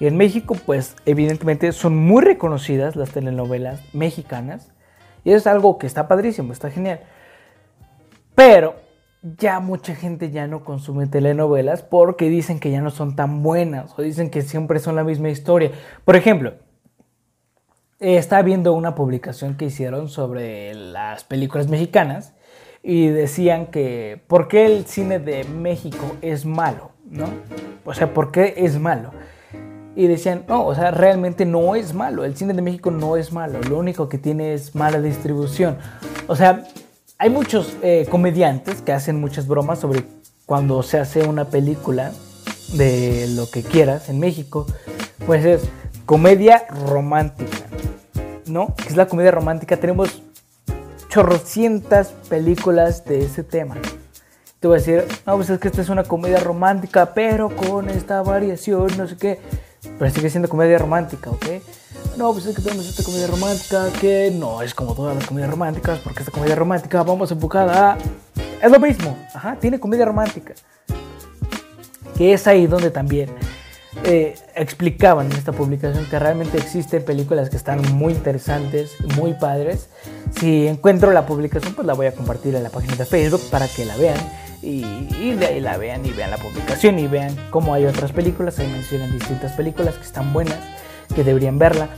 Y 0.00 0.08
en 0.08 0.16
México, 0.16 0.56
pues 0.66 0.96
evidentemente 1.06 1.70
son 1.70 1.96
muy 1.96 2.24
reconocidas 2.24 2.96
las 2.96 3.10
telenovelas 3.10 3.82
mexicanas. 3.92 4.72
Y 5.22 5.30
es 5.30 5.46
algo 5.46 5.78
que 5.78 5.86
está 5.86 6.08
padrísimo, 6.08 6.52
está 6.52 6.72
genial. 6.72 6.98
Pero 8.38 8.76
ya 9.20 9.58
mucha 9.58 9.96
gente 9.96 10.30
ya 10.30 10.46
no 10.46 10.64
consume 10.64 11.08
telenovelas 11.08 11.82
porque 11.82 12.30
dicen 12.30 12.60
que 12.60 12.70
ya 12.70 12.80
no 12.80 12.90
son 12.90 13.16
tan 13.16 13.42
buenas 13.42 13.98
o 13.98 14.02
dicen 14.02 14.30
que 14.30 14.42
siempre 14.42 14.78
son 14.78 14.94
la 14.94 15.02
misma 15.02 15.28
historia. 15.28 15.72
Por 16.04 16.14
ejemplo, 16.14 16.54
estaba 17.98 18.42
viendo 18.42 18.74
una 18.74 18.94
publicación 18.94 19.56
que 19.56 19.64
hicieron 19.64 20.08
sobre 20.08 20.72
las 20.72 21.24
películas 21.24 21.66
mexicanas 21.66 22.32
y 22.84 23.08
decían 23.08 23.66
que 23.66 24.22
por 24.28 24.46
qué 24.46 24.66
el 24.66 24.86
cine 24.86 25.18
de 25.18 25.42
México 25.42 26.14
es 26.22 26.46
malo, 26.46 26.92
¿no? 27.10 27.26
O 27.84 27.92
sea, 27.92 28.14
¿por 28.14 28.30
qué 28.30 28.54
es 28.58 28.78
malo? 28.78 29.10
Y 29.96 30.06
decían, 30.06 30.44
no, 30.46 30.64
o 30.64 30.76
sea, 30.76 30.92
realmente 30.92 31.44
no 31.44 31.74
es 31.74 31.92
malo, 31.92 32.24
el 32.24 32.36
cine 32.36 32.54
de 32.54 32.62
México 32.62 32.92
no 32.92 33.16
es 33.16 33.32
malo, 33.32 33.58
lo 33.68 33.76
único 33.76 34.08
que 34.08 34.16
tiene 34.16 34.54
es 34.54 34.76
mala 34.76 35.00
distribución. 35.00 35.76
O 36.28 36.36
sea, 36.36 36.68
hay 37.18 37.30
muchos 37.30 37.76
eh, 37.82 38.06
comediantes 38.08 38.80
que 38.80 38.92
hacen 38.92 39.20
muchas 39.20 39.48
bromas 39.48 39.80
sobre 39.80 40.04
cuando 40.46 40.82
se 40.84 40.98
hace 40.98 41.26
una 41.26 41.46
película 41.46 42.12
de 42.74 43.26
lo 43.34 43.50
que 43.50 43.62
quieras 43.62 44.08
en 44.08 44.20
México, 44.20 44.66
pues 45.26 45.44
es 45.44 45.62
comedia 46.06 46.66
romántica, 46.86 47.66
¿no? 48.46 48.74
¿Qué 48.76 48.88
es 48.88 48.96
la 48.96 49.08
comedia 49.08 49.32
romántica? 49.32 49.76
Tenemos 49.76 50.22
chorrocientas 51.08 52.14
películas 52.28 53.04
de 53.04 53.24
ese 53.24 53.42
tema. 53.42 53.76
Te 54.60 54.68
voy 54.68 54.76
a 54.76 54.78
decir, 54.78 55.04
no, 55.26 55.36
pues 55.36 55.50
es 55.50 55.58
que 55.58 55.68
esta 55.68 55.82
es 55.82 55.88
una 55.88 56.04
comedia 56.04 56.38
romántica, 56.38 57.14
pero 57.14 57.54
con 57.54 57.90
esta 57.90 58.22
variación, 58.22 58.88
no 58.96 59.08
sé 59.08 59.16
qué. 59.16 59.38
Pero 59.98 60.10
sigue 60.10 60.30
siendo 60.30 60.48
comedia 60.48 60.78
romántica, 60.78 61.30
¿ok? 61.30 61.46
No, 62.18 62.32
pues 62.32 62.46
es 62.46 62.56
que 62.56 62.62
tenemos 62.62 62.84
esta 62.88 63.04
comedia 63.04 63.28
romántica 63.28 63.86
que 64.00 64.32
no 64.34 64.60
es 64.60 64.74
como 64.74 64.92
todas 64.92 65.14
las 65.14 65.24
comedias 65.24 65.52
románticas, 65.52 66.00
porque 66.00 66.18
esta 66.18 66.32
comedia 66.32 66.56
romántica 66.56 67.04
vamos 67.04 67.30
enfocada 67.30 67.92
a... 67.92 67.98
Es 68.60 68.72
lo 68.72 68.80
mismo, 68.80 69.16
ajá, 69.32 69.56
tiene 69.60 69.78
comedia 69.78 70.04
romántica. 70.04 70.52
Que 72.16 72.32
es 72.32 72.44
ahí 72.48 72.66
donde 72.66 72.90
también 72.90 73.30
eh, 74.02 74.34
explicaban 74.56 75.30
en 75.30 75.38
esta 75.38 75.52
publicación 75.52 76.06
que 76.06 76.18
realmente 76.18 76.58
existen 76.58 77.04
películas 77.04 77.50
que 77.50 77.56
están 77.56 77.82
muy 77.94 78.14
interesantes, 78.14 78.96
muy 79.16 79.34
padres. 79.34 79.88
Si 80.40 80.66
encuentro 80.66 81.12
la 81.12 81.24
publicación, 81.24 81.72
pues 81.74 81.86
la 81.86 81.94
voy 81.94 82.06
a 82.06 82.12
compartir 82.12 82.52
en 82.56 82.64
la 82.64 82.70
página 82.70 82.96
de 82.96 83.04
Facebook 83.04 83.42
para 83.48 83.68
que 83.68 83.84
la 83.84 83.96
vean. 83.96 84.18
Y, 84.60 84.84
y, 85.20 85.36
de 85.38 85.46
ahí 85.46 85.60
la 85.60 85.76
vean 85.76 86.04
y 86.04 86.10
vean 86.10 86.32
la 86.32 86.38
publicación 86.38 86.98
y 86.98 87.06
vean 87.06 87.36
cómo 87.50 87.74
hay 87.74 87.86
otras 87.86 88.10
películas. 88.10 88.58
Ahí 88.58 88.66
mencionan 88.66 89.12
distintas 89.12 89.52
películas 89.52 89.94
que 89.94 90.02
están 90.02 90.32
buenas, 90.32 90.58
que 91.14 91.24
deberían 91.24 91.58
verla 91.58 91.88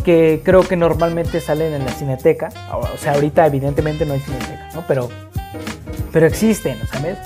que 0.00 0.40
creo 0.44 0.66
que 0.66 0.76
normalmente 0.76 1.40
salen 1.40 1.72
en 1.74 1.84
la 1.84 1.92
cineteca. 1.92 2.50
O 2.72 2.96
sea, 2.96 3.14
ahorita 3.14 3.46
evidentemente 3.46 4.06
no 4.06 4.14
hay 4.14 4.20
cineteca, 4.20 4.70
¿no? 4.74 4.84
Pero, 4.86 5.08
pero 6.12 6.26
existen, 6.26 6.78
¿sabes? 6.90 7.18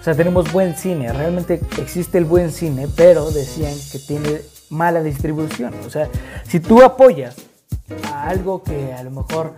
O 0.00 0.04
sea, 0.04 0.14
tenemos 0.14 0.52
buen 0.52 0.76
cine, 0.76 1.12
realmente 1.12 1.60
existe 1.78 2.18
el 2.18 2.24
buen 2.24 2.52
cine, 2.52 2.86
pero 2.94 3.30
decían 3.30 3.74
que 3.90 3.98
tiene 3.98 4.40
mala 4.70 5.02
distribución. 5.02 5.74
O 5.84 5.90
sea, 5.90 6.08
si 6.46 6.60
tú 6.60 6.82
apoyas 6.82 7.36
a 8.12 8.28
algo 8.28 8.62
que 8.62 8.92
a 8.92 9.02
lo 9.02 9.10
mejor 9.10 9.54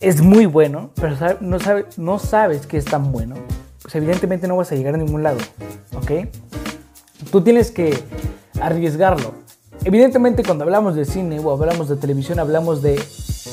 es 0.00 0.22
muy 0.22 0.46
bueno, 0.46 0.90
pero 0.94 1.16
no, 1.40 1.60
sabes, 1.60 1.98
no 1.98 2.18
sabes 2.18 2.66
que 2.66 2.78
es 2.78 2.84
tan 2.84 3.12
bueno, 3.12 3.36
pues 3.82 3.94
evidentemente 3.94 4.48
no 4.48 4.56
vas 4.56 4.72
a 4.72 4.74
llegar 4.74 4.94
a 4.94 4.98
ningún 4.98 5.22
lado, 5.22 5.38
¿ok? 5.96 6.28
Tú 7.30 7.42
tienes 7.42 7.70
que 7.70 7.98
arriesgarlo. 8.60 9.43
Evidentemente 9.84 10.42
cuando 10.42 10.64
hablamos 10.64 10.96
de 10.96 11.04
cine 11.04 11.38
o 11.40 11.50
hablamos 11.52 11.88
de 11.88 11.96
televisión 11.96 12.38
hablamos 12.38 12.80
de 12.80 12.98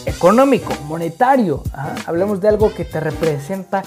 económico, 0.06 0.74
monetario, 0.88 1.62
hablamos 2.06 2.39
de 2.39 2.48
algo 2.48 2.74
que 2.74 2.86
te 2.86 3.00
representa 3.00 3.84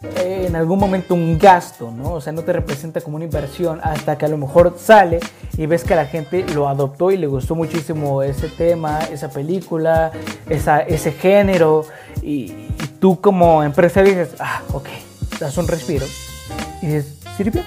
eh, 0.00 0.44
en 0.46 0.54
algún 0.54 0.78
momento 0.78 1.14
un 1.14 1.36
gasto, 1.38 1.90
¿no? 1.90 2.12
O 2.12 2.20
sea, 2.20 2.32
no 2.32 2.42
te 2.42 2.52
representa 2.52 3.00
como 3.00 3.16
una 3.16 3.24
inversión 3.24 3.80
hasta 3.82 4.16
que 4.16 4.26
a 4.26 4.28
lo 4.28 4.36
mejor 4.36 4.76
sale 4.78 5.18
y 5.56 5.66
ves 5.66 5.82
que 5.82 5.96
la 5.96 6.06
gente 6.06 6.44
lo 6.54 6.68
adoptó 6.68 7.10
y 7.10 7.16
le 7.16 7.26
gustó 7.26 7.56
muchísimo 7.56 8.22
ese 8.22 8.48
tema, 8.48 9.00
esa 9.12 9.28
película, 9.28 10.12
esa, 10.48 10.80
ese 10.80 11.10
género 11.10 11.84
y, 12.22 12.54
tú 13.00 13.20
como 13.20 13.62
empresario 13.64 14.10
dices, 14.10 14.36
ah, 14.38 14.62
ok, 14.72 14.86
das 15.40 15.56
un 15.58 15.66
respiro 15.66 16.06
y 16.80 16.86
dices, 16.86 17.18
¿sirvió? 17.36 17.62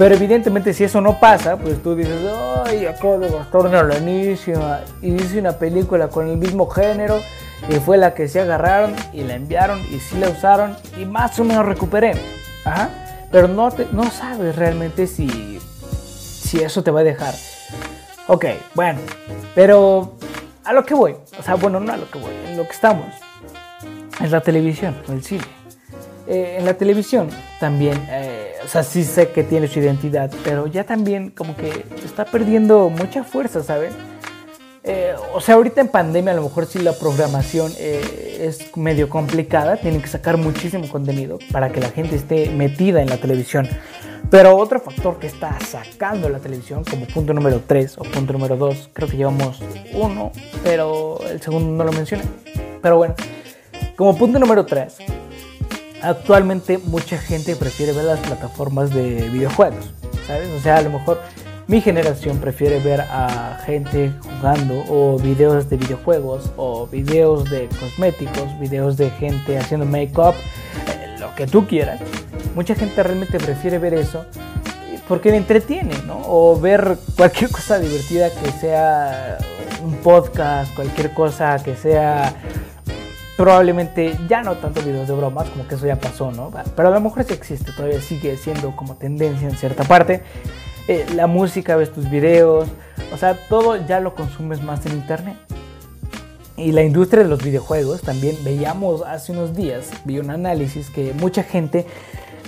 Pero 0.00 0.14
evidentemente 0.14 0.72
si 0.72 0.82
eso 0.82 1.02
no 1.02 1.20
pasa, 1.20 1.58
pues 1.58 1.82
tú 1.82 1.94
dices, 1.94 2.16
ay, 2.64 2.86
acabo 2.86 3.18
de 3.18 3.28
gastar 3.28 3.60
una 3.66 3.82
lanísima 3.82 4.80
y 5.02 5.12
hice 5.12 5.38
una 5.38 5.52
película 5.52 6.08
con 6.08 6.26
el 6.26 6.38
mismo 6.38 6.66
género 6.70 7.20
y 7.68 7.74
fue 7.74 7.98
la 7.98 8.14
que 8.14 8.26
se 8.26 8.40
agarraron 8.40 8.94
y 9.12 9.24
la 9.24 9.34
enviaron 9.34 9.78
y 9.92 10.00
sí 10.00 10.16
la 10.16 10.30
usaron 10.30 10.74
y 10.98 11.04
más 11.04 11.38
o 11.38 11.44
menos 11.44 11.66
recuperé. 11.66 12.14
Ajá. 12.64 12.88
Pero 13.30 13.46
no, 13.46 13.68
no 13.92 14.10
sabes 14.10 14.56
realmente 14.56 15.06
si, 15.06 15.60
si 16.00 16.62
eso 16.62 16.82
te 16.82 16.90
va 16.90 17.00
a 17.00 17.04
dejar. 17.04 17.34
Ok, 18.26 18.46
bueno, 18.74 19.00
pero 19.54 20.16
a 20.64 20.72
lo 20.72 20.82
que 20.82 20.94
voy, 20.94 21.14
o 21.38 21.42
sea, 21.42 21.56
bueno, 21.56 21.78
no 21.78 21.92
a 21.92 21.98
lo 21.98 22.10
que 22.10 22.18
voy, 22.18 22.32
en 22.48 22.56
lo 22.56 22.64
que 22.64 22.72
estamos, 22.72 23.14
es 24.18 24.30
la 24.30 24.40
televisión, 24.40 24.96
el 25.10 25.22
cine. 25.22 25.44
Eh, 26.26 26.56
en 26.58 26.64
la 26.64 26.72
televisión 26.72 27.28
también, 27.58 28.02
eh, 28.08 28.39
o 28.64 28.68
sea, 28.68 28.82
sí 28.82 29.04
sé 29.04 29.30
que 29.30 29.44
tiene 29.44 29.68
su 29.68 29.78
identidad, 29.78 30.30
pero 30.44 30.66
ya 30.66 30.84
también 30.84 31.30
como 31.30 31.56
que 31.56 31.84
está 32.04 32.24
perdiendo 32.24 32.90
mucha 32.90 33.24
fuerza, 33.24 33.62
¿sabes? 33.62 33.94
Eh, 34.82 35.14
o 35.34 35.40
sea, 35.40 35.56
ahorita 35.56 35.82
en 35.82 35.88
pandemia 35.88 36.32
a 36.32 36.36
lo 36.36 36.42
mejor 36.42 36.66
sí 36.66 36.78
la 36.78 36.92
programación 36.92 37.72
es 37.78 38.76
medio 38.76 39.08
complicada, 39.10 39.76
tienen 39.76 40.00
que 40.00 40.08
sacar 40.08 40.38
muchísimo 40.38 40.88
contenido 40.88 41.38
para 41.52 41.70
que 41.70 41.80
la 41.80 41.90
gente 41.90 42.16
esté 42.16 42.50
metida 42.50 43.02
en 43.02 43.10
la 43.10 43.18
televisión. 43.18 43.68
Pero 44.30 44.56
otro 44.56 44.80
factor 44.80 45.18
que 45.18 45.26
está 45.26 45.58
sacando 45.60 46.28
la 46.28 46.38
televisión 46.38 46.84
como 46.84 47.06
punto 47.06 47.34
número 47.34 47.62
3 47.66 47.98
o 47.98 48.02
punto 48.04 48.32
número 48.32 48.56
2, 48.56 48.90
creo 48.92 49.08
que 49.08 49.16
llevamos 49.16 49.60
uno, 49.92 50.30
pero 50.62 51.18
el 51.28 51.40
segundo 51.40 51.72
no 51.72 51.84
lo 51.84 51.92
mencioné. 51.92 52.24
Pero 52.80 52.96
bueno, 52.96 53.14
como 53.96 54.16
punto 54.16 54.38
número 54.38 54.64
3, 54.64 54.98
actualmente 56.02 56.78
mucha 56.78 57.18
gente 57.18 57.56
prefiere 57.56 57.92
ver 57.92 58.04
las 58.04 58.20
plataformas 58.20 58.90
de 58.90 59.28
videojuegos, 59.30 59.92
¿sabes? 60.26 60.48
O 60.56 60.60
sea, 60.60 60.76
a 60.76 60.82
lo 60.82 60.90
mejor 60.90 61.20
mi 61.66 61.80
generación 61.80 62.38
prefiere 62.38 62.80
ver 62.80 63.00
a 63.02 63.60
gente 63.64 64.12
jugando 64.22 64.84
o 64.88 65.18
videos 65.18 65.70
de 65.70 65.76
videojuegos 65.76 66.50
o 66.56 66.86
videos 66.86 67.48
de 67.48 67.68
cosméticos, 67.78 68.58
videos 68.58 68.96
de 68.96 69.10
gente 69.10 69.56
haciendo 69.56 69.86
make-up, 69.86 70.34
eh, 70.88 71.16
lo 71.20 71.34
que 71.34 71.46
tú 71.46 71.66
quieras. 71.66 72.00
Mucha 72.54 72.74
gente 72.74 73.02
realmente 73.02 73.38
prefiere 73.38 73.78
ver 73.78 73.94
eso 73.94 74.24
porque 75.06 75.30
le 75.30 75.36
entretiene, 75.36 75.94
¿no? 76.06 76.20
O 76.26 76.58
ver 76.58 76.96
cualquier 77.16 77.50
cosa 77.52 77.78
divertida 77.78 78.30
que 78.30 78.50
sea 78.52 79.38
un 79.82 79.94
podcast, 79.96 80.74
cualquier 80.74 81.12
cosa 81.14 81.56
que 81.62 81.74
sea 81.76 82.34
probablemente 83.40 84.18
ya 84.28 84.42
no 84.42 84.56
tanto 84.56 84.82
videos 84.82 85.08
de 85.08 85.14
bromas, 85.14 85.48
como 85.48 85.66
que 85.66 85.74
eso 85.74 85.86
ya 85.86 85.96
pasó, 85.96 86.30
¿no? 86.30 86.52
Pero 86.76 86.88
a 86.88 86.90
lo 86.90 87.00
mejor 87.00 87.24
sí 87.24 87.32
existe, 87.32 87.72
todavía 87.72 87.98
sigue 88.02 88.36
siendo 88.36 88.76
como 88.76 88.96
tendencia 88.96 89.48
en 89.48 89.56
cierta 89.56 89.82
parte. 89.84 90.20
Eh, 90.88 91.06
la 91.14 91.26
música, 91.26 91.74
ves 91.76 91.90
tus 91.90 92.10
videos, 92.10 92.68
O 93.14 93.16
sea, 93.16 93.38
todo 93.48 93.76
ya 93.86 93.98
lo 93.98 94.14
consumes 94.14 94.62
más 94.62 94.84
en 94.84 94.92
internet. 94.92 95.36
Y 96.58 96.72
la 96.72 96.82
industria 96.82 97.22
de 97.22 97.30
los 97.30 97.42
videojuegos 97.42 98.02
también 98.02 98.36
veíamos 98.44 99.00
hace 99.06 99.32
unos 99.32 99.56
días, 99.56 99.90
vi 100.04 100.18
un 100.18 100.28
análisis 100.28 100.90
que 100.90 101.14
mucha 101.14 101.42
gente, 101.42 101.86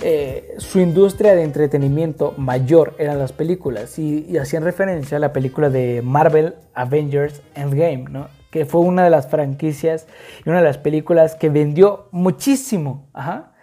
eh, 0.03 0.53
su 0.59 0.79
industria 0.79 1.33
de 1.33 1.41
entretenimiento 1.41 2.35
mayor 2.37 2.93
eran 2.99 3.17
las 3.17 3.31
películas 3.31 3.97
y, 3.97 4.27
y, 4.29 4.37
hacían 4.37 4.63
referencia 4.63 5.17
a 5.17 5.19
la 5.19 5.33
película 5.33 5.71
de 5.71 6.03
Marvel 6.03 6.53
Avengers 6.75 7.41
Endgame, 7.55 8.05
¿no? 8.11 8.42
Que 8.53 8.67
fue 8.67 8.81
una 8.81 9.03
de 9.03 9.09
las 9.09 9.27
franquicias 9.27 10.07
y 10.45 10.47
una 10.47 10.59
de 10.59 10.65
las 10.65 10.77
películas 10.77 11.33
que 11.33 11.49
vendió 11.49 12.05
muchísimo. 12.11 13.07
Ajá. 13.11 13.53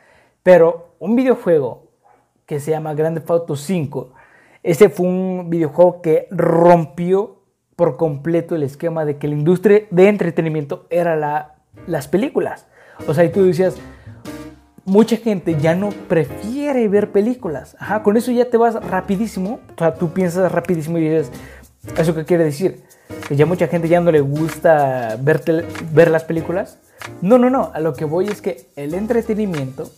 Pero 0.42 0.96
un 0.98 1.14
videojuego 1.14 1.92
que 2.44 2.59
se 2.59 2.72
llama 2.72 2.94
Grand 2.94 3.16
Theft 3.16 3.31
Auto 3.31 3.55
5, 3.55 4.12
ese 4.64 4.88
fue 4.88 5.07
un 5.07 5.48
videojuego 5.48 6.03
que 6.03 6.26
rompió 6.33 7.44
por 7.76 7.96
completo 7.96 8.57
el 8.57 8.64
esquema 8.64 9.05
de 9.05 9.16
que 9.16 9.29
la 9.29 9.35
industria 9.35 9.83
de 9.92 10.09
entretenimiento 10.09 10.88
era 10.90 11.14
la, 11.14 11.55
las 11.87 12.09
películas. 12.09 12.66
O 13.07 13.14
sea, 13.14 13.22
y 13.22 13.29
tú 13.29 13.44
decías, 13.44 13.76
mucha 14.85 15.16
gente 15.18 15.57
ya 15.61 15.76
no 15.76 15.90
prefiere 16.09 16.88
ver 16.88 17.12
películas. 17.12 17.76
Ajá, 17.79 18.03
con 18.03 18.16
eso 18.16 18.33
ya 18.33 18.50
te 18.50 18.57
vas 18.57 18.74
rapidísimo. 18.74 19.61
O 19.76 19.79
sea, 19.79 19.94
tú 19.94 20.12
piensas 20.12 20.50
rapidísimo 20.50 20.98
y 20.98 21.03
dices, 21.03 21.31
¿eso 21.97 22.14
qué 22.14 22.25
quiere 22.25 22.45
decir? 22.45 22.83
Que 23.29 23.37
ya 23.37 23.47
mucha 23.47 23.69
gente 23.69 23.88
ya 23.88 24.01
no 24.01 24.12
le 24.12 24.21
gusta 24.21 25.16
ver, 25.21 25.43
ver 25.93 26.11
las 26.11 26.25
películas. 26.25 26.79
No, 27.23 27.38
no, 27.38 27.51
no. 27.51 27.71
A 27.75 27.81
lo 27.81 27.95
que 27.95 28.05
voy 28.05 28.29
es 28.29 28.40
que 28.40 28.69
el 28.77 28.95
entretenimiento 28.95 29.90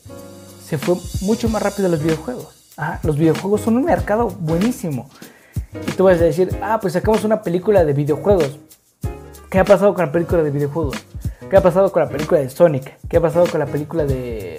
se 0.65 0.79
fue 0.79 0.97
mucho 1.23 1.49
más 1.49 1.63
rápido 1.63 1.89
a 1.89 1.91
los 1.91 2.03
videojuegos. 2.03 2.75
Ajá, 2.77 3.01
los 3.03 3.19
videojuegos 3.19 3.61
son 3.61 3.77
un 3.77 3.85
mercado 3.85 4.29
buenísimo. 4.29 5.11
Y 5.87 5.93
tú 5.93 6.05
vas 6.05 6.21
a 6.21 6.25
decir, 6.25 6.57
ah, 6.63 6.79
pues 6.81 6.95
sacamos 6.95 7.25
una 7.25 7.43
película 7.43 7.85
de 7.85 7.93
videojuegos. 7.93 8.59
¿Qué 9.51 9.59
ha 9.59 9.65
pasado 9.65 9.93
con 9.93 10.07
la 10.07 10.13
película 10.13 10.43
de 10.43 10.51
videojuegos? 10.51 10.97
¿Qué 11.51 11.57
ha 11.59 11.63
pasado 11.63 11.93
con 11.93 12.03
la 12.03 12.09
película 12.09 12.41
de 12.41 12.49
Sonic? 12.49 12.97
¿Qué 13.09 13.19
ha 13.19 13.21
pasado 13.21 13.47
con 13.47 13.61
la 13.61 13.67
película 13.67 14.05
de... 14.07 14.59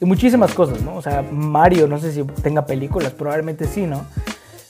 Y 0.00 0.04
muchísimas 0.04 0.52
cosas, 0.52 0.82
¿no? 0.82 0.96
O 0.96 1.02
sea, 1.02 1.22
Mario, 1.22 1.86
no 1.86 2.00
sé 2.00 2.12
si 2.12 2.24
tenga 2.42 2.66
películas, 2.66 3.12
probablemente 3.12 3.66
sí, 3.66 3.86
¿no? 3.86 4.04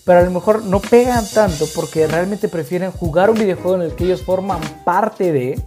Pero 0.04 0.18
a 0.18 0.22
lo 0.22 0.30
mejor 0.30 0.64
no 0.64 0.80
pegan 0.80 1.24
tanto 1.32 1.66
porque 1.74 2.06
realmente 2.06 2.48
prefieren 2.48 2.90
jugar 2.90 3.30
un 3.30 3.38
videojuego 3.38 3.76
en 3.76 3.82
el 3.82 3.92
que 3.94 4.04
ellos 4.04 4.22
forman 4.22 4.60
parte 4.84 5.32
de, 5.32 5.60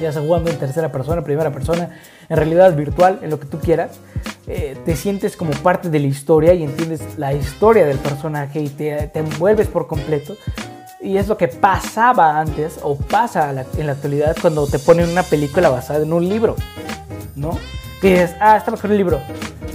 ya 0.00 0.12
sea 0.12 0.22
jugando 0.22 0.50
en 0.50 0.58
tercera 0.58 0.92
persona, 0.92 1.22
primera 1.22 1.50
persona, 1.50 1.98
en 2.28 2.36
realidad 2.36 2.74
virtual, 2.76 3.18
en 3.22 3.30
lo 3.30 3.40
que 3.40 3.46
tú 3.46 3.58
quieras, 3.58 3.98
eh, 4.46 4.76
te 4.84 4.94
sientes 4.94 5.36
como 5.36 5.50
parte 5.50 5.90
de 5.90 5.98
la 5.98 6.06
historia 6.06 6.54
y 6.54 6.62
entiendes 6.62 7.00
la 7.16 7.32
historia 7.32 7.86
del 7.86 7.98
personaje 7.98 8.60
y 8.60 8.68
te, 8.68 9.08
te 9.08 9.18
envuelves 9.18 9.66
por 9.66 9.88
completo. 9.88 10.36
Y 11.00 11.16
es 11.16 11.28
lo 11.28 11.36
que 11.36 11.48
pasaba 11.48 12.38
antes 12.38 12.78
o 12.82 12.96
pasa 12.96 13.50
en 13.76 13.86
la 13.86 13.92
actualidad 13.92 14.36
cuando 14.40 14.66
te 14.66 14.78
ponen 14.78 15.10
una 15.10 15.22
película 15.22 15.68
basada 15.68 16.02
en 16.02 16.12
un 16.12 16.28
libro, 16.28 16.56
¿no? 17.34 17.58
Que 18.00 18.12
dices, 18.12 18.36
ah, 18.40 18.56
está 18.56 18.70
mejor 18.70 18.90
el 18.92 18.96
libro. 18.96 19.20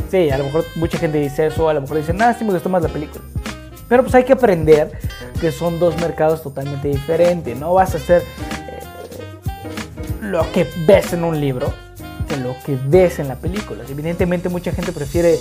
Sí, 0.10 0.30
a 0.32 0.38
lo 0.40 0.46
mejor 0.46 0.66
mucha 0.76 0.98
gente 0.98 1.20
dice 1.20 1.48
eso, 1.48 1.70
a 1.70 1.74
lo 1.74 1.82
mejor 1.82 1.98
dicen, 1.98 2.18
nada, 2.18 2.34
sí 2.34 2.44
me 2.44 2.54
gustó 2.54 2.70
más 2.70 2.82
la 2.82 2.90
película. 2.90 3.24
Pero 3.90 4.04
pues 4.04 4.16
hay 4.16 4.24
que 4.24 4.34
aprender 4.34 4.92
que 5.42 5.52
son 5.52 5.80
dos 5.80 6.00
mercados 6.00 6.44
totalmente 6.44 6.88
diferentes. 6.88 7.58
No 7.58 7.74
vas 7.74 7.96
a 7.96 7.98
hacer 7.98 8.22
eh, 8.22 8.80
lo 10.22 10.50
que 10.52 10.68
ves 10.86 11.12
en 11.14 11.24
un 11.24 11.42
libro 11.42 11.74
que 12.30 12.38
lo 12.38 12.56
que 12.64 12.78
ves 12.86 13.20
en 13.20 13.28
la 13.28 13.36
película. 13.36 13.84
Evidentemente 13.90 14.48
mucha 14.48 14.72
gente 14.72 14.92
prefiere, 14.92 15.38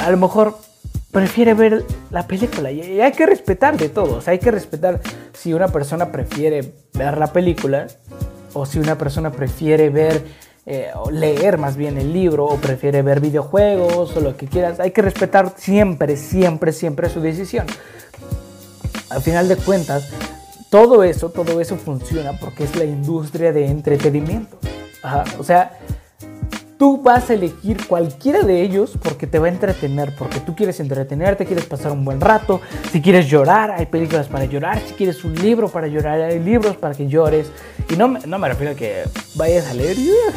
a 0.00 0.10
lo 0.10 0.18
mejor 0.18 0.58
prefiere 1.10 1.54
ver 1.54 1.84
la 2.10 2.26
película 2.26 2.70
y 2.70 3.00
hay 3.00 3.12
que 3.12 3.26
respetar 3.26 3.76
de 3.76 3.88
todo. 3.88 4.18
O 4.18 4.20
sea, 4.20 4.32
hay 4.32 4.38
que 4.38 4.50
respetar 4.50 5.00
si 5.32 5.54
una 5.54 5.68
persona 5.68 6.12
prefiere 6.12 6.72
ver 6.92 7.18
la 7.18 7.32
película 7.32 7.86
o 8.52 8.66
si 8.66 8.78
una 8.78 8.98
persona 8.98 9.32
prefiere 9.32 9.90
ver 9.90 10.22
eh, 10.72 10.92
o 10.94 11.10
leer 11.10 11.58
más 11.58 11.76
bien 11.76 11.98
el 11.98 12.12
libro 12.12 12.44
o 12.44 12.56
prefiere 12.56 13.02
ver 13.02 13.18
videojuegos 13.18 14.16
o 14.16 14.20
lo 14.20 14.36
que 14.36 14.46
quieras. 14.46 14.78
Hay 14.78 14.92
que 14.92 15.02
respetar 15.02 15.54
siempre, 15.56 16.16
siempre, 16.16 16.72
siempre 16.72 17.10
su 17.10 17.20
decisión. 17.20 17.66
Al 19.08 19.20
final 19.20 19.48
de 19.48 19.56
cuentas, 19.56 20.08
todo 20.70 21.02
eso, 21.02 21.30
todo 21.30 21.60
eso 21.60 21.76
funciona 21.76 22.38
porque 22.38 22.62
es 22.62 22.76
la 22.76 22.84
industria 22.84 23.52
de 23.52 23.66
entretenimiento. 23.66 24.58
O 25.40 25.42
sea, 25.42 25.76
Tú 26.80 26.96
vas 26.96 27.28
a 27.28 27.34
elegir 27.34 27.86
cualquiera 27.86 28.40
de 28.40 28.62
ellos 28.62 28.92
porque 29.02 29.26
te 29.26 29.38
va 29.38 29.48
a 29.48 29.50
entretener, 29.50 30.16
porque 30.16 30.40
tú 30.40 30.56
quieres 30.56 30.80
entretenerte, 30.80 31.44
quieres 31.44 31.66
pasar 31.66 31.92
un 31.92 32.06
buen 32.06 32.22
rato, 32.22 32.62
si 32.90 33.02
quieres 33.02 33.28
llorar, 33.28 33.70
hay 33.70 33.84
películas 33.84 34.28
para 34.28 34.46
llorar, 34.46 34.80
si 34.80 34.94
quieres 34.94 35.22
un 35.22 35.34
libro 35.34 35.68
para 35.68 35.88
llorar, 35.88 36.22
hay 36.22 36.38
libros 36.38 36.78
para 36.78 36.94
que 36.94 37.06
llores. 37.06 37.52
Y 37.90 37.96
no, 37.96 38.08
no 38.08 38.38
me 38.38 38.48
refiero 38.48 38.72
a 38.72 38.74
que 38.76 39.02
vayas 39.34 39.68
a 39.68 39.74
leer, 39.74 39.94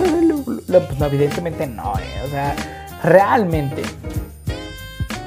pues 0.68 1.00
no, 1.00 1.06
evidentemente 1.06 1.66
no, 1.66 1.94
eh. 1.98 2.26
o 2.26 2.30
sea, 2.30 2.54
realmente 3.02 3.82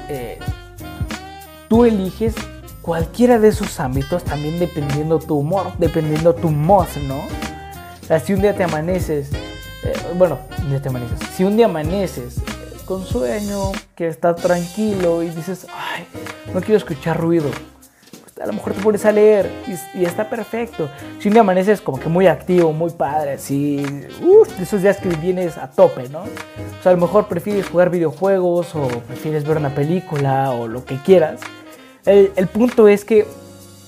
eh, 0.09 0.37
tú 1.67 1.83
eliges 1.83 2.35
cualquiera 2.83 3.39
de 3.39 3.47
esos 3.47 3.79
ámbitos, 3.79 4.23
también 4.23 4.59
dependiendo 4.59 5.17
tu 5.17 5.39
humor, 5.39 5.71
dependiendo 5.79 6.35
tu 6.35 6.51
mood, 6.51 6.85
¿no? 7.07 7.23
O 8.15 8.19
si 8.19 8.33
un 8.33 8.41
día 8.41 8.55
te 8.55 8.63
amaneces 8.63 9.31
bueno, 10.17 10.39
ya 10.69 10.81
te 10.81 10.89
amaneces. 10.89 11.19
Si 11.35 11.43
un 11.43 11.55
día 11.55 11.65
amaneces 11.65 12.41
con 12.85 13.05
sueño, 13.05 13.71
que 13.95 14.07
estás 14.07 14.37
tranquilo 14.37 15.21
y 15.21 15.29
dices, 15.29 15.67
ay, 15.73 16.07
no 16.53 16.61
quiero 16.61 16.77
escuchar 16.77 17.19
ruido, 17.19 17.49
pues, 18.23 18.39
a 18.41 18.47
lo 18.47 18.53
mejor 18.53 18.73
te 18.73 18.81
pones 18.81 19.05
a 19.05 19.11
leer 19.11 19.51
y, 19.93 20.05
está 20.05 20.29
perfecto. 20.29 20.89
Si 21.19 21.27
un 21.27 21.33
día 21.33 21.41
amaneces 21.41 21.81
como 21.81 21.99
que 21.99 22.09
muy 22.09 22.27
activo, 22.27 22.73
muy 22.73 22.91
padre, 22.91 23.33
así, 23.33 23.85
uff, 24.21 24.49
de 24.57 24.63
esos 24.63 24.81
días 24.81 24.97
que 24.97 25.09
vienes 25.09 25.57
a 25.57 25.69
tope, 25.69 26.09
¿no? 26.09 26.21
O 26.21 26.83
sea, 26.83 26.91
a 26.91 26.95
lo 26.95 27.01
mejor 27.01 27.27
prefieres 27.27 27.67
jugar 27.69 27.89
videojuegos 27.89 28.73
o 28.75 28.87
prefieres 28.87 29.45
ver 29.45 29.57
una 29.57 29.75
película 29.75 30.51
o 30.51 30.67
lo 30.67 30.83
que 30.85 30.97
quieras. 30.97 31.41
el 32.05 32.47
punto 32.47 32.87
es 32.87 33.05
que 33.05 33.27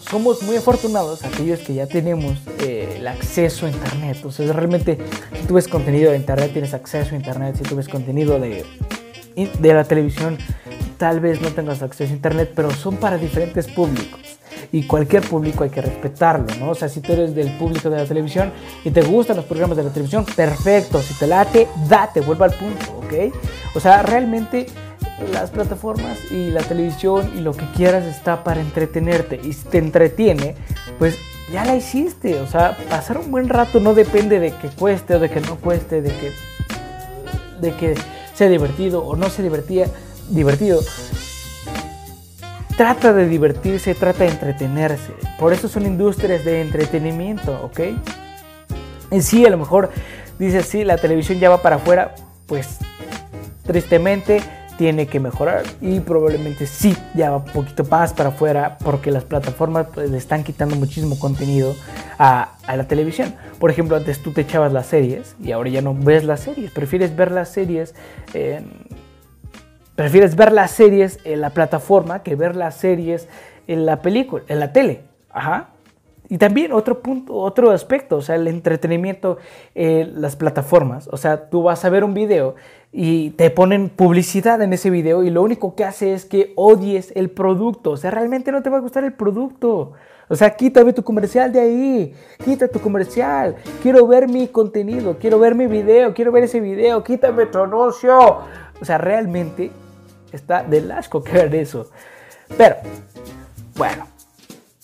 somos 0.09 0.41
muy 0.41 0.55
afortunados 0.55 1.23
aquellos 1.23 1.59
que 1.59 1.75
ya 1.75 1.85
tenemos 1.85 2.39
eh, 2.61 2.95
el 2.97 3.07
acceso 3.07 3.67
a 3.67 3.69
Internet. 3.69 4.17
Sea, 4.31 4.51
realmente, 4.53 4.97
si 5.39 5.45
tú 5.45 5.53
ves 5.53 5.67
contenido 5.67 6.11
de 6.11 6.17
Internet, 6.17 6.51
tienes 6.51 6.73
acceso 6.73 7.13
a 7.13 7.17
Internet. 7.17 7.55
Si 7.57 7.63
tú 7.63 7.75
ves 7.75 7.87
contenido 7.87 8.39
de, 8.39 8.65
de 9.35 9.73
la 9.73 9.83
televisión, 9.83 10.37
tal 10.97 11.19
vez 11.19 11.41
no 11.41 11.49
tengas 11.49 11.83
acceso 11.83 12.11
a 12.11 12.15
Internet, 12.15 12.53
pero 12.55 12.71
son 12.71 12.97
para 12.97 13.17
diferentes 13.17 13.67
públicos. 13.67 14.19
Y 14.71 14.83
cualquier 14.83 15.23
público 15.23 15.63
hay 15.63 15.69
que 15.69 15.81
respetarlo, 15.81 16.47
¿no? 16.59 16.71
O 16.71 16.75
sea, 16.75 16.89
si 16.89 17.01
tú 17.01 17.13
eres 17.13 17.35
del 17.35 17.55
público 17.57 17.89
de 17.89 17.97
la 17.97 18.05
televisión 18.05 18.51
y 18.83 18.91
te 18.91 19.01
gustan 19.01 19.37
los 19.37 19.45
programas 19.45 19.77
de 19.77 19.83
la 19.83 19.89
televisión, 19.91 20.25
perfecto. 20.25 21.01
Si 21.01 21.13
te 21.13 21.27
late, 21.27 21.67
date, 21.87 22.21
vuelva 22.21 22.47
al 22.47 22.53
punto, 22.53 22.97
¿ok? 22.97 23.33
O 23.75 23.79
sea, 23.79 24.01
realmente 24.01 24.65
las 25.33 25.51
plataformas 25.51 26.31
y 26.31 26.51
la 26.51 26.61
televisión 26.61 27.31
y 27.35 27.41
lo 27.41 27.53
que 27.53 27.65
quieras 27.75 28.05
está 28.05 28.43
para 28.43 28.61
entretenerte. 28.61 29.39
Y 29.43 29.53
si 29.53 29.65
te 29.65 29.77
entretiene, 29.77 30.55
pues 30.97 31.17
ya 31.51 31.65
la 31.65 31.75
hiciste. 31.75 32.39
O 32.39 32.47
sea, 32.47 32.77
pasar 32.89 33.17
un 33.17 33.31
buen 33.31 33.49
rato 33.49 33.79
no 33.79 33.93
depende 33.93 34.39
de 34.39 34.51
que 34.51 34.69
cueste 34.69 35.15
o 35.15 35.19
de 35.19 35.29
que 35.29 35.41
no 35.41 35.55
cueste, 35.57 36.01
de 36.01 36.09
que, 36.09 36.31
de 37.61 37.75
que 37.75 37.95
sea 38.33 38.49
divertido 38.49 39.03
o 39.05 39.15
no 39.15 39.29
sea 39.29 39.43
divertida, 39.43 39.87
divertido. 40.29 40.81
Trata 42.77 43.11
de 43.11 43.27
divertirse, 43.27 43.93
trata 43.93 44.23
de 44.23 44.29
entretenerse. 44.29 45.13
Por 45.37 45.51
eso 45.51 45.67
son 45.67 45.85
industrias 45.85 46.45
de 46.45 46.61
entretenimiento, 46.61 47.59
¿ok? 47.63 47.79
En 49.11 49.23
sí, 49.23 49.45
a 49.45 49.49
lo 49.49 49.57
mejor 49.57 49.89
dices, 50.37 50.65
sí, 50.65 50.85
la 50.85 50.97
televisión 50.97 51.39
ya 51.39 51.49
va 51.49 51.61
para 51.61 51.77
afuera, 51.77 52.15
pues 52.47 52.77
tristemente 53.65 54.41
tiene 54.79 55.07
que 55.07 55.19
mejorar 55.19 55.63
y 55.81 55.99
probablemente 55.99 56.65
sí, 56.65 56.95
ya 57.13 57.31
va 57.31 57.37
un 57.37 57.51
poquito 57.51 57.83
más 57.83 58.13
para 58.13 58.29
afuera 58.29 58.77
porque 58.81 59.11
las 59.11 59.25
plataformas 59.25 59.87
pues, 59.93 60.09
le 60.09 60.17
están 60.17 60.41
quitando 60.45 60.77
muchísimo 60.77 61.19
contenido 61.19 61.75
a, 62.17 62.53
la 62.65 62.87
televisión. 62.87 63.35
Por 63.59 63.71
ejemplo, 63.71 63.97
antes 63.97 64.23
tú 64.23 64.31
te 64.31 64.39
echabas 64.39 64.71
las 64.71 64.85
series 64.85 65.35
y 65.43 65.51
ahora 65.51 65.69
ya 65.69 65.81
no 65.81 65.93
ves 65.93 66.23
las 66.23 66.39
series, 66.39 66.71
prefieres 66.71 67.13
ver 67.13 67.29
las 67.29 67.49
series 67.49 67.93
en, 68.33 68.71
prefieres 69.97 70.37
ver 70.37 70.53
las 70.53 70.71
series 70.71 71.19
en 71.25 71.41
la 71.41 71.49
plataforma 71.49 72.23
que 72.23 72.37
ver 72.37 72.55
las 72.55 72.75
series 72.75 73.27
en 73.67 73.85
la 73.85 74.01
película, 74.01 74.45
en 74.47 74.61
la 74.61 74.71
tele. 74.71 75.01
Ajá. 75.29 75.71
Y 76.31 76.37
también 76.37 76.71
otro 76.71 77.01
punto, 77.01 77.33
otro 77.33 77.71
aspecto, 77.71 78.17
o 78.17 78.21
sea, 78.21 78.35
el 78.35 78.47
entretenimiento, 78.47 79.39
en 79.73 80.21
las 80.21 80.35
plataformas. 80.35 81.09
O 81.11 81.17
sea, 81.17 81.49
tú 81.49 81.63
vas 81.63 81.83
a 81.83 81.89
ver 81.89 82.03
un 82.03 82.13
video 82.13 82.53
y 82.91 83.31
te 83.31 83.49
ponen 83.49 83.89
publicidad 83.89 84.61
en 84.61 84.71
ese 84.73 84.91
video 84.91 85.23
y 85.23 85.31
lo 85.31 85.41
único 85.41 85.75
que 85.75 85.83
hace 85.83 86.13
es 86.13 86.25
que 86.25 86.53
odies 86.55 87.11
el 87.15 87.31
producto. 87.31 87.91
O 87.91 87.97
sea, 87.97 88.11
realmente 88.11 88.51
no 88.51 88.61
te 88.61 88.69
va 88.69 88.77
a 88.77 88.81
gustar 88.81 89.03
el 89.03 89.13
producto. 89.13 89.93
O 90.27 90.35
sea, 90.35 90.51
quítame 90.51 90.93
tu 90.93 91.03
comercial 91.03 91.51
de 91.51 91.59
ahí, 91.59 92.13
quita 92.45 92.67
tu 92.67 92.79
comercial. 92.79 93.55
Quiero 93.81 94.05
ver 94.05 94.27
mi 94.27 94.47
contenido, 94.47 95.17
quiero 95.17 95.39
ver 95.39 95.55
mi 95.55 95.65
video, 95.65 96.13
quiero 96.13 96.31
ver 96.31 96.43
ese 96.43 96.59
video, 96.59 97.03
quítame 97.03 97.47
tu 97.47 97.57
anuncio. 97.57 98.17
O 98.79 98.85
sea, 98.85 98.99
realmente 98.99 99.71
está 100.31 100.61
del 100.61 100.91
asco 100.91 101.23
que 101.23 101.31
ver 101.31 101.55
eso. 101.55 101.89
Pero, 102.55 102.75
bueno, 103.75 104.05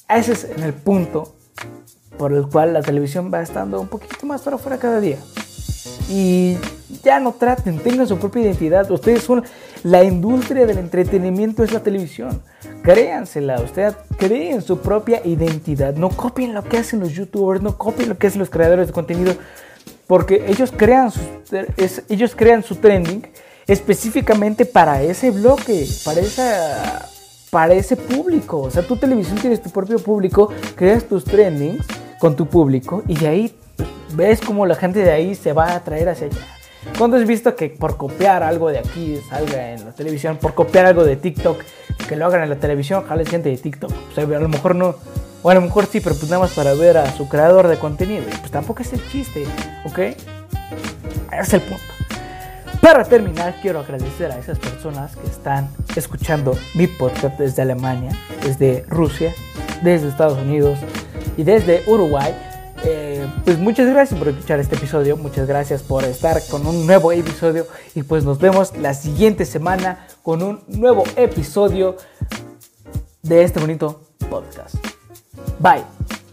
ese 0.10 0.34
es 0.34 0.44
en 0.44 0.64
el 0.64 0.74
punto 0.74 1.36
por 2.18 2.34
el 2.34 2.48
cual 2.48 2.74
la 2.74 2.82
televisión 2.82 3.32
va 3.34 3.42
estando 3.42 3.80
un 3.82 3.88
poquito 3.88 4.26
más 4.26 4.42
para 4.42 4.56
afuera 4.56 4.78
cada 4.78 5.00
día. 5.00 5.18
Y 6.10 6.58
ya 7.04 7.20
no 7.20 7.34
traten, 7.34 7.80
tengan 7.80 8.08
su 8.08 8.18
propia 8.18 8.44
identidad. 8.44 8.90
Ustedes 8.92 9.24
son 9.24 9.44
la 9.84 10.04
industria 10.04 10.66
del 10.66 10.78
entretenimiento, 10.78 11.64
es 11.64 11.72
la 11.72 11.82
televisión. 11.82 12.42
Créansela, 12.84 13.60
ustedes 13.62 13.96
creen 14.18 14.62
su 14.62 14.80
propia 14.80 15.22
identidad. 15.26 15.96
No 15.96 16.10
copien 16.10 16.54
lo 16.54 16.64
que 16.64 16.78
hacen 16.78 17.00
los 17.00 17.14
youtubers, 17.14 17.62
no 17.62 17.78
copien 17.78 18.10
lo 18.10 18.18
que 18.18 18.28
hacen 18.28 18.40
los 18.40 18.50
creadores 18.50 18.88
de 18.88 18.94
contenido, 18.94 19.34
porque 20.08 20.46
ellos 20.48 20.72
crean 20.76 21.12
ellos 22.08 22.36
crean 22.36 22.64
su 22.64 22.76
trending 22.76 23.28
específicamente 23.68 24.66
para 24.66 25.02
ese 25.02 25.32
bloque, 25.32 25.88
para 26.04 26.22
esa 26.22 27.10
para 27.56 27.74
ese 27.74 27.96
público. 27.96 28.60
O 28.60 28.70
sea, 28.70 28.84
tu 28.84 28.98
televisión 28.98 29.38
tienes 29.38 29.62
tu 29.62 29.70
propio 29.70 29.98
público, 29.98 30.52
creas 30.76 31.06
tus 31.06 31.24
trendings 31.24 31.86
con 32.20 32.36
tu 32.36 32.48
público 32.48 33.02
y 33.08 33.16
de 33.16 33.30
ahí 33.30 33.56
ves 34.14 34.42
cómo 34.42 34.66
la 34.66 34.76
gente 34.76 35.00
de 35.00 35.10
ahí 35.10 35.36
se 35.36 35.54
va 35.54 35.68
a 35.68 35.76
atraer 35.78 36.10
hacia 36.10 36.28
allá. 36.28 36.46
¿Cuándo 36.98 37.16
has 37.16 37.26
visto 37.26 37.56
que 37.56 37.70
por 37.70 37.96
copiar 37.96 38.44
algo 38.44 38.70
de 38.72 38.80
aquí 38.80 39.22
salga 39.30 39.72
en 39.72 39.86
la 39.86 39.94
televisión? 39.94 40.36
Por 40.36 40.54
copiar 40.54 40.86
algo 40.86 41.06
de 41.06 41.16
TikTok, 41.16 41.62
que 42.10 42.18
lo 42.18 42.26
hagan 42.26 42.44
en 42.44 42.50
la 42.50 42.58
televisión, 42.58 43.06
jale 43.08 43.26
gente 43.26 43.48
de 43.48 43.56
TikTok. 43.56 43.90
O 44.12 44.14
sea, 44.14 44.26
a 44.26 44.28
lo 44.28 44.50
mejor 44.50 44.76
no, 44.76 44.96
o 45.42 45.50
a 45.50 45.54
lo 45.54 45.62
mejor 45.62 45.86
sí, 45.86 46.02
pero 46.02 46.14
pues 46.14 46.30
nada 46.30 46.42
más 46.42 46.52
para 46.52 46.74
ver 46.74 46.98
a 46.98 47.10
su 47.16 47.30
creador 47.30 47.70
de 47.70 47.78
contenido. 47.78 48.26
Pues 48.42 48.52
tampoco 48.52 48.82
es 48.82 48.92
el 48.92 49.10
chiste, 49.10 49.46
¿ok? 49.86 50.00
Ese 50.00 50.18
es 51.32 51.54
el 51.54 51.62
punto. 51.62 51.95
Para 52.86 53.04
terminar, 53.04 53.56
quiero 53.64 53.80
agradecer 53.80 54.32
a 54.32 54.38
esas 54.38 54.60
personas 54.60 55.16
que 55.16 55.26
están 55.26 55.68
escuchando 55.96 56.56
mi 56.76 56.86
podcast 56.86 57.36
desde 57.40 57.64
Alemania, 57.64 58.12
desde 58.44 58.86
Rusia, 58.88 59.34
desde 59.82 60.08
Estados 60.08 60.38
Unidos 60.38 60.78
y 61.36 61.42
desde 61.42 61.82
Uruguay. 61.88 62.32
Eh, 62.84 63.28
pues 63.44 63.58
muchas 63.58 63.90
gracias 63.90 64.20
por 64.20 64.28
escuchar 64.28 64.60
este 64.60 64.76
episodio, 64.76 65.18
muchas 65.18 65.48
gracias 65.48 65.82
por 65.82 66.04
estar 66.04 66.40
con 66.52 66.68
un 66.68 66.86
nuevo 66.86 67.12
episodio 67.12 67.66
y 67.96 68.04
pues 68.04 68.24
nos 68.24 68.38
vemos 68.38 68.78
la 68.78 68.94
siguiente 68.94 69.46
semana 69.46 70.06
con 70.22 70.44
un 70.44 70.62
nuevo 70.68 71.06
episodio 71.16 71.98
de 73.24 73.42
este 73.42 73.60
bonito 73.60 74.04
podcast. 74.30 74.76
Bye. 75.58 76.25